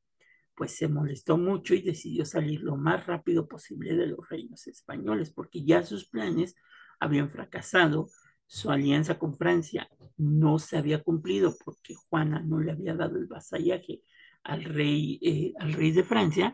[0.53, 5.31] pues se molestó mucho y decidió salir lo más rápido posible de los reinos españoles,
[5.31, 6.57] porque ya sus planes
[6.99, 8.09] habían fracasado,
[8.45, 13.27] su alianza con Francia no se había cumplido porque Juana no le había dado el
[13.27, 14.01] vasallaje
[14.43, 16.53] al rey, eh, al rey de Francia.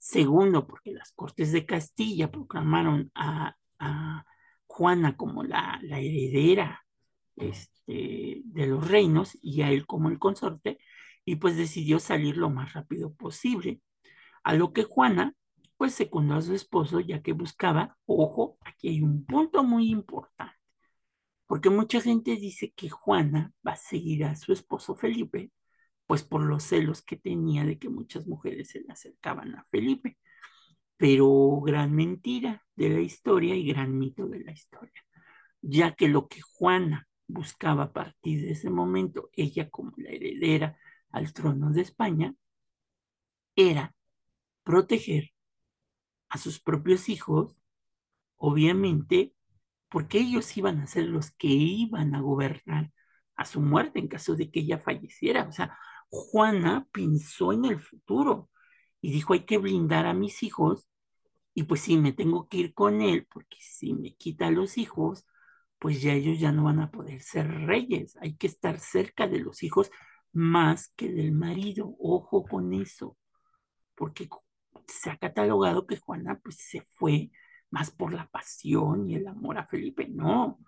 [0.00, 3.54] Segundo, porque las Cortes de Castilla proclamaron a,
[4.66, 6.86] Juana como la, la heredera
[7.36, 10.78] este, de los reinos y a él como el consorte,
[11.24, 13.80] y pues decidió salir lo más rápido posible.
[14.42, 15.34] A lo que Juana,
[15.76, 20.56] pues secundó a su esposo ya que buscaba, ojo, aquí hay un punto muy importante,
[21.46, 25.50] porque mucha gente dice que Juana va a seguir a su esposo Felipe,
[26.10, 30.18] pues por los celos que tenía de que muchas mujeres se le acercaban a Felipe.
[30.96, 35.04] Pero gran mentira de la historia y gran mito de la historia,
[35.62, 40.76] ya que lo que Juana buscaba a partir de ese momento, ella como la heredera
[41.10, 42.34] al trono de España,
[43.54, 43.94] era
[44.64, 45.30] proteger
[46.28, 47.56] a sus propios hijos,
[48.34, 49.32] obviamente,
[49.88, 52.90] porque ellos iban a ser los que iban a gobernar
[53.36, 55.44] a su muerte en caso de que ella falleciera.
[55.48, 55.78] O sea,
[56.10, 58.50] Juana pensó en el futuro
[59.00, 60.88] y dijo, hay que blindar a mis hijos
[61.54, 64.78] y pues sí, me tengo que ir con él, porque si me quita a los
[64.78, 65.26] hijos,
[65.78, 68.16] pues ya ellos ya no van a poder ser reyes.
[68.20, 69.90] Hay que estar cerca de los hijos
[70.32, 71.96] más que del marido.
[71.98, 73.16] Ojo con eso,
[73.94, 74.28] porque
[74.86, 77.30] se ha catalogado que Juana pues se fue
[77.70, 80.08] más por la pasión y el amor a Felipe.
[80.08, 80.58] No,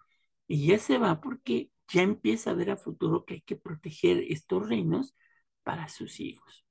[0.49, 4.69] ella se va porque ya empieza a ver a futuro que hay que proteger estos
[4.69, 5.15] reinos
[5.63, 6.65] para sus hijos.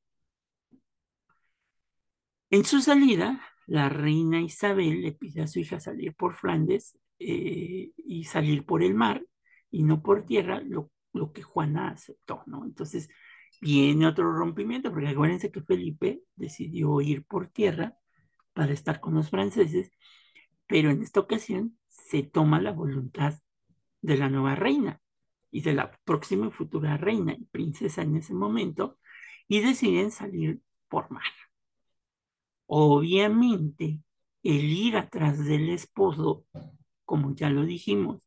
[2.49, 7.91] En su salida, la reina Isabel le pide a su hija salir por Flandes eh,
[7.95, 9.23] y salir por el mar
[9.69, 12.65] y no por tierra, lo, lo que Juana aceptó, ¿no?
[12.65, 13.09] Entonces,
[13.61, 17.95] viene otro rompimiento, porque acuérdense que Felipe decidió ir por tierra
[18.53, 19.91] para estar con los franceses,
[20.67, 23.35] pero en esta ocasión se toma la voluntad
[24.01, 25.01] de la nueva reina
[25.51, 28.97] y de la próxima futura reina y princesa en ese momento
[29.47, 31.23] y deciden salir por mar.
[32.65, 33.99] Obviamente,
[34.43, 36.45] el ir atrás del esposo,
[37.05, 38.21] como ya lo dijimos,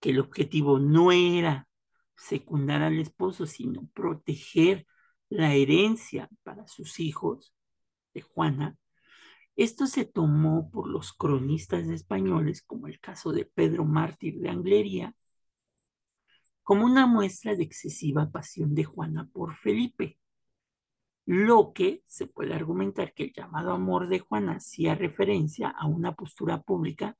[0.00, 1.68] que el objetivo no era
[2.16, 4.86] secundar al esposo, sino proteger
[5.28, 7.54] la herencia para sus hijos
[8.14, 8.76] de Juana,
[9.58, 15.14] esto se tomó por los cronistas españoles, como el caso de Pedro Mártir de Anglería,
[16.68, 20.18] como una muestra de excesiva pasión de Juana por Felipe,
[21.24, 26.14] lo que se puede argumentar que el llamado amor de Juana hacía referencia a una
[26.14, 27.16] postura pública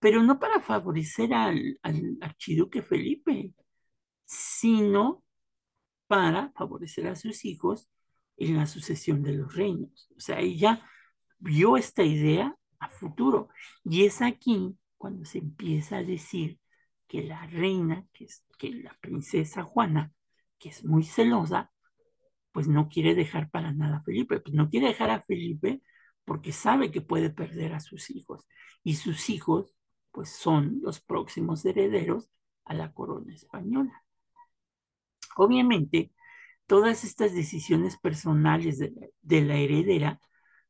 [0.00, 1.78] pero no para favorecer al,
[2.20, 3.52] archiduque Felipe,
[4.24, 5.22] sino
[6.08, 7.88] para favorecer a sus hijos
[8.36, 10.10] en la sucesión de los reinos.
[10.16, 10.84] O sea, ella
[11.38, 13.50] vio esta idea a futuro.
[13.84, 16.58] Y es aquí cuando se empieza a decir
[17.12, 20.14] que la reina, que es que la princesa Juana,
[20.58, 21.70] que es muy celosa,
[22.52, 25.82] pues no quiere dejar para nada a Felipe, pues no quiere dejar a Felipe
[26.24, 28.46] porque sabe que puede perder a sus hijos.
[28.82, 29.74] Y sus hijos
[30.10, 32.30] pues son los próximos herederos
[32.64, 34.02] a la corona española.
[35.36, 36.14] Obviamente,
[36.66, 40.18] todas estas decisiones personales de la, heredera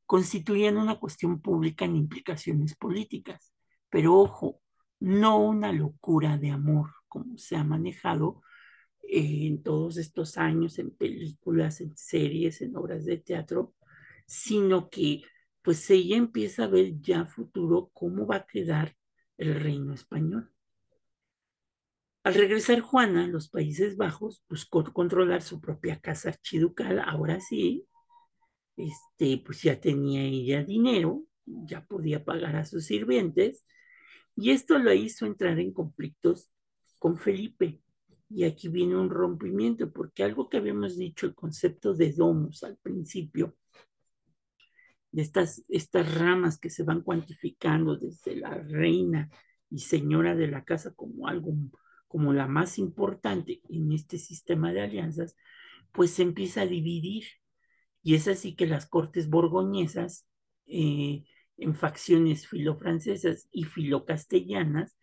[0.07, 3.53] constituyen una cuestión pública en implicaciones políticas,
[3.89, 4.62] pero ojo,
[5.03, 8.41] no una locura de amor como se ha manejado
[9.03, 13.75] eh, en todos estos años en películas, en series, en obras de teatro,
[14.27, 15.23] sino que
[15.61, 18.97] pues ella empieza a ver ya futuro cómo va a quedar
[19.39, 20.53] el reino español.
[22.23, 27.89] Al regresar Juana a los Países Bajos, buscó controlar su propia casa archiducal, ahora sí,
[28.77, 33.65] este, pues ya tenía ella dinero, ya podía pagar a sus sirvientes,
[34.37, 36.51] y esto lo hizo entrar en conflictos
[36.99, 37.81] con Felipe.
[38.31, 42.79] Y aquí viene un rompimiento, porque algo que habíamos dicho, el concepto de domus al
[42.79, 43.57] principio,
[45.11, 49.29] de estas, estas ramas que se van cuantificando desde la reina
[49.69, 51.53] y señora de la casa como algo,
[52.09, 55.37] como la más importante en este sistema de alianzas,
[55.93, 57.25] pues se empieza a dividir.
[58.03, 60.27] Y es así que las cortes borgoñesas,
[60.67, 61.25] eh,
[61.63, 64.97] en facciones filofrancesas y filocastellanas,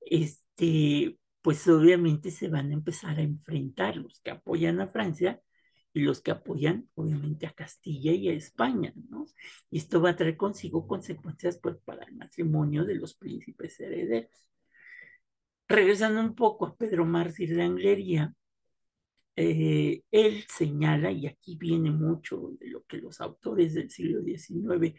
[0.00, 5.40] este, pues obviamente se van a empezar a enfrentar los que apoyan a Francia
[5.94, 9.26] y los que apoyan obviamente a Castilla y a España, ¿no?
[9.70, 14.50] Y esto va a traer consigo consecuencias pues, para el matrimonio de los príncipes herederos.
[15.68, 18.34] Regresando un poco a Pedro Mártir de Anglería,
[19.36, 24.94] eh, él señala, y aquí viene mucho de lo que los autores del siglo XIX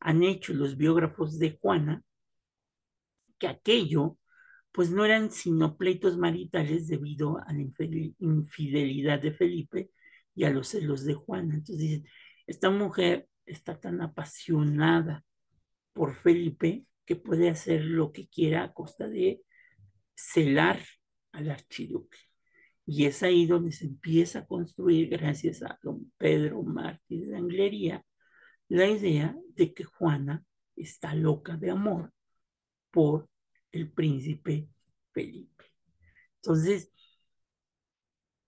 [0.00, 2.02] han hecho, los biógrafos de Juana,
[3.38, 4.18] que aquello
[4.72, 7.60] pues no eran sino pleitos maritales debido a la
[8.20, 9.90] infidelidad de Felipe
[10.34, 11.54] y a los celos de Juana.
[11.54, 12.06] Entonces dicen,
[12.46, 15.24] esta mujer está tan apasionada
[15.92, 19.42] por Felipe que puede hacer lo que quiera a costa de
[20.14, 20.80] celar
[21.32, 22.18] al archiduque.
[22.86, 28.04] Y es ahí donde se empieza a construir, gracias a don Pedro Martínez de Anglería,
[28.70, 30.44] la idea de que Juana
[30.76, 32.12] está loca de amor
[32.92, 33.28] por
[33.72, 34.68] el príncipe
[35.12, 35.64] Felipe.
[36.36, 36.92] Entonces,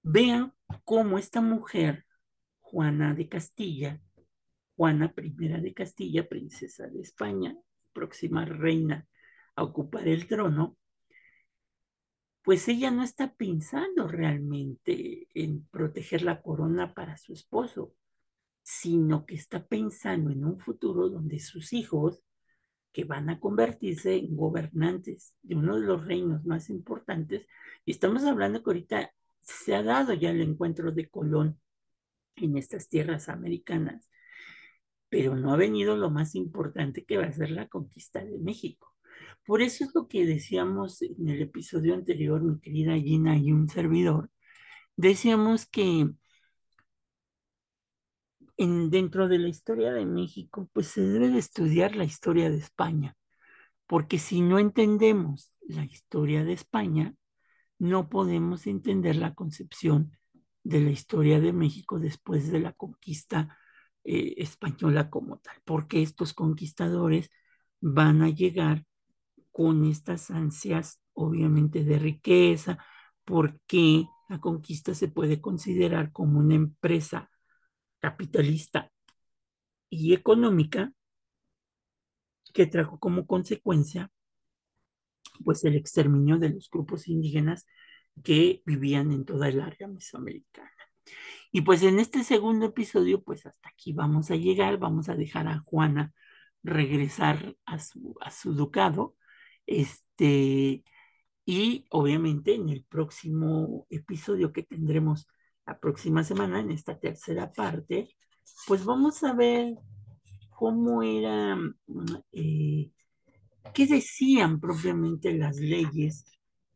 [0.02, 0.54] vean
[0.84, 2.06] cómo esta mujer,
[2.60, 4.00] Juana de Castilla,
[4.76, 7.56] Juana I de Castilla, princesa de España,
[7.92, 9.08] próxima reina
[9.56, 10.78] a ocupar el trono,
[12.42, 17.94] pues ella no está pensando realmente en proteger la corona para su esposo,
[18.62, 22.22] sino que está pensando en un futuro donde sus hijos,
[22.92, 27.46] que van a convertirse en gobernantes de uno de los reinos más importantes,
[27.84, 31.58] y estamos hablando que ahorita se ha dado ya el encuentro de Colón
[32.36, 34.08] en estas tierras americanas,
[35.08, 38.94] pero no ha venido lo más importante que va a ser la conquista de México.
[39.44, 43.68] Por eso es lo que decíamos en el episodio anterior, mi querida Gina y un
[43.68, 44.30] servidor,
[44.96, 46.08] decíamos que
[48.62, 52.58] en, dentro de la historia de México, pues se debe de estudiar la historia de
[52.58, 53.16] España,
[53.86, 57.14] porque si no entendemos la historia de España,
[57.78, 60.16] no podemos entender la concepción
[60.62, 63.58] de la historia de México después de la conquista
[64.04, 67.30] eh, española como tal, porque estos conquistadores
[67.80, 68.84] van a llegar
[69.50, 72.78] con estas ansias, obviamente, de riqueza,
[73.24, 77.31] porque la conquista se puede considerar como una empresa
[78.02, 78.90] capitalista
[79.88, 80.92] y económica
[82.52, 84.10] que trajo como consecuencia
[85.44, 87.66] pues el exterminio de los grupos indígenas
[88.22, 90.70] que vivían en toda el área mesoamericana.
[91.50, 95.48] Y pues en este segundo episodio, pues hasta aquí vamos a llegar, vamos a dejar
[95.48, 96.12] a Juana
[96.62, 99.16] regresar a su, a su ducado,
[99.66, 100.84] este,
[101.44, 105.26] y obviamente en el próximo episodio que tendremos
[105.66, 108.08] la próxima semana, en esta tercera parte,
[108.66, 109.76] pues vamos a ver
[110.50, 111.56] cómo era,
[112.32, 112.90] eh,
[113.74, 116.24] qué decían propiamente las leyes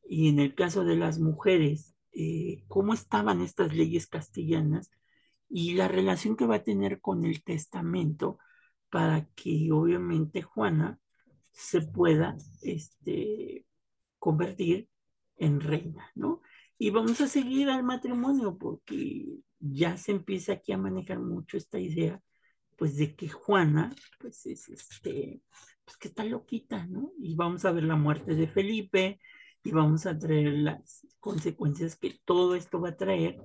[0.08, 4.90] y en el caso de las mujeres, eh, cómo estaban estas leyes castellanas
[5.48, 8.38] y la relación que va a tener con el testamento
[8.90, 10.98] para que obviamente Juana
[11.52, 13.66] se pueda este,
[14.18, 14.88] convertir
[15.36, 16.40] en reina, ¿no?
[16.78, 19.26] Y vamos a seguir al matrimonio porque
[19.58, 22.20] ya se empieza aquí a manejar mucho esta idea,
[22.76, 25.42] pues de que Juana, pues es este,
[25.84, 27.12] pues que está loquita, ¿no?
[27.18, 29.18] Y vamos a ver la muerte de Felipe,
[29.66, 33.42] y vamos a traer las consecuencias que todo esto va a traer,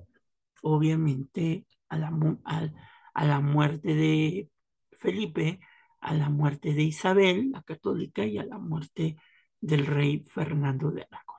[0.62, 2.12] obviamente, a la,
[2.44, 4.48] a, la muerte de
[4.92, 5.58] Felipe,
[6.00, 9.16] a la muerte de Isabel, la católica, y a la muerte
[9.60, 11.31] del rey Fernando de Aragón.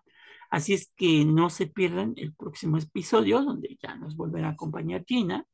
[0.54, 5.04] Así es que no se pierdan el próximo episodio, donde ya nos volverá a acompañar
[5.04, 5.48] Gina,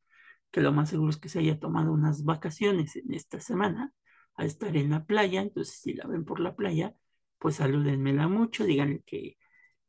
[0.52, 3.94] que lo más seguro es que se haya tomado unas vacaciones en esta semana
[4.36, 6.94] a estar en la playa, entonces si la ven por la playa,
[7.38, 9.38] pues salúdenmela mucho, díganle que,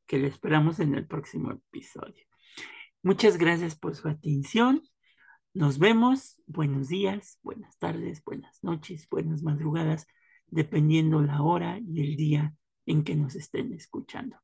[0.06, 2.24] que le esperamos en el próximo episodio.
[3.02, 4.80] Muchas gracias por su atención.
[5.54, 6.40] Nos vemos.
[6.46, 10.06] Buenos días, buenas tardes, buenas noches, buenas madrugadas,
[10.46, 12.54] dependiendo la hora y el día
[12.86, 14.36] en que nos estén escuchando.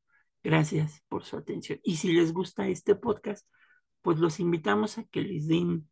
[0.47, 1.81] Gracias por su atención.
[1.83, 3.45] Y si les gusta este podcast,
[4.01, 5.91] pues los invitamos a que les den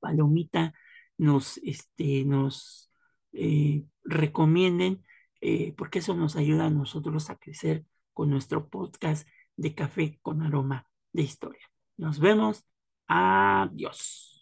[0.00, 0.72] palomita,
[1.18, 2.90] nos, este, nos
[3.34, 5.04] eh, recomienden
[5.42, 7.84] eh, porque eso nos ayuda a nosotros a crecer
[8.14, 11.70] con nuestro podcast de café con aroma de historia.
[11.98, 12.64] Nos vemos.
[13.08, 14.33] Adiós.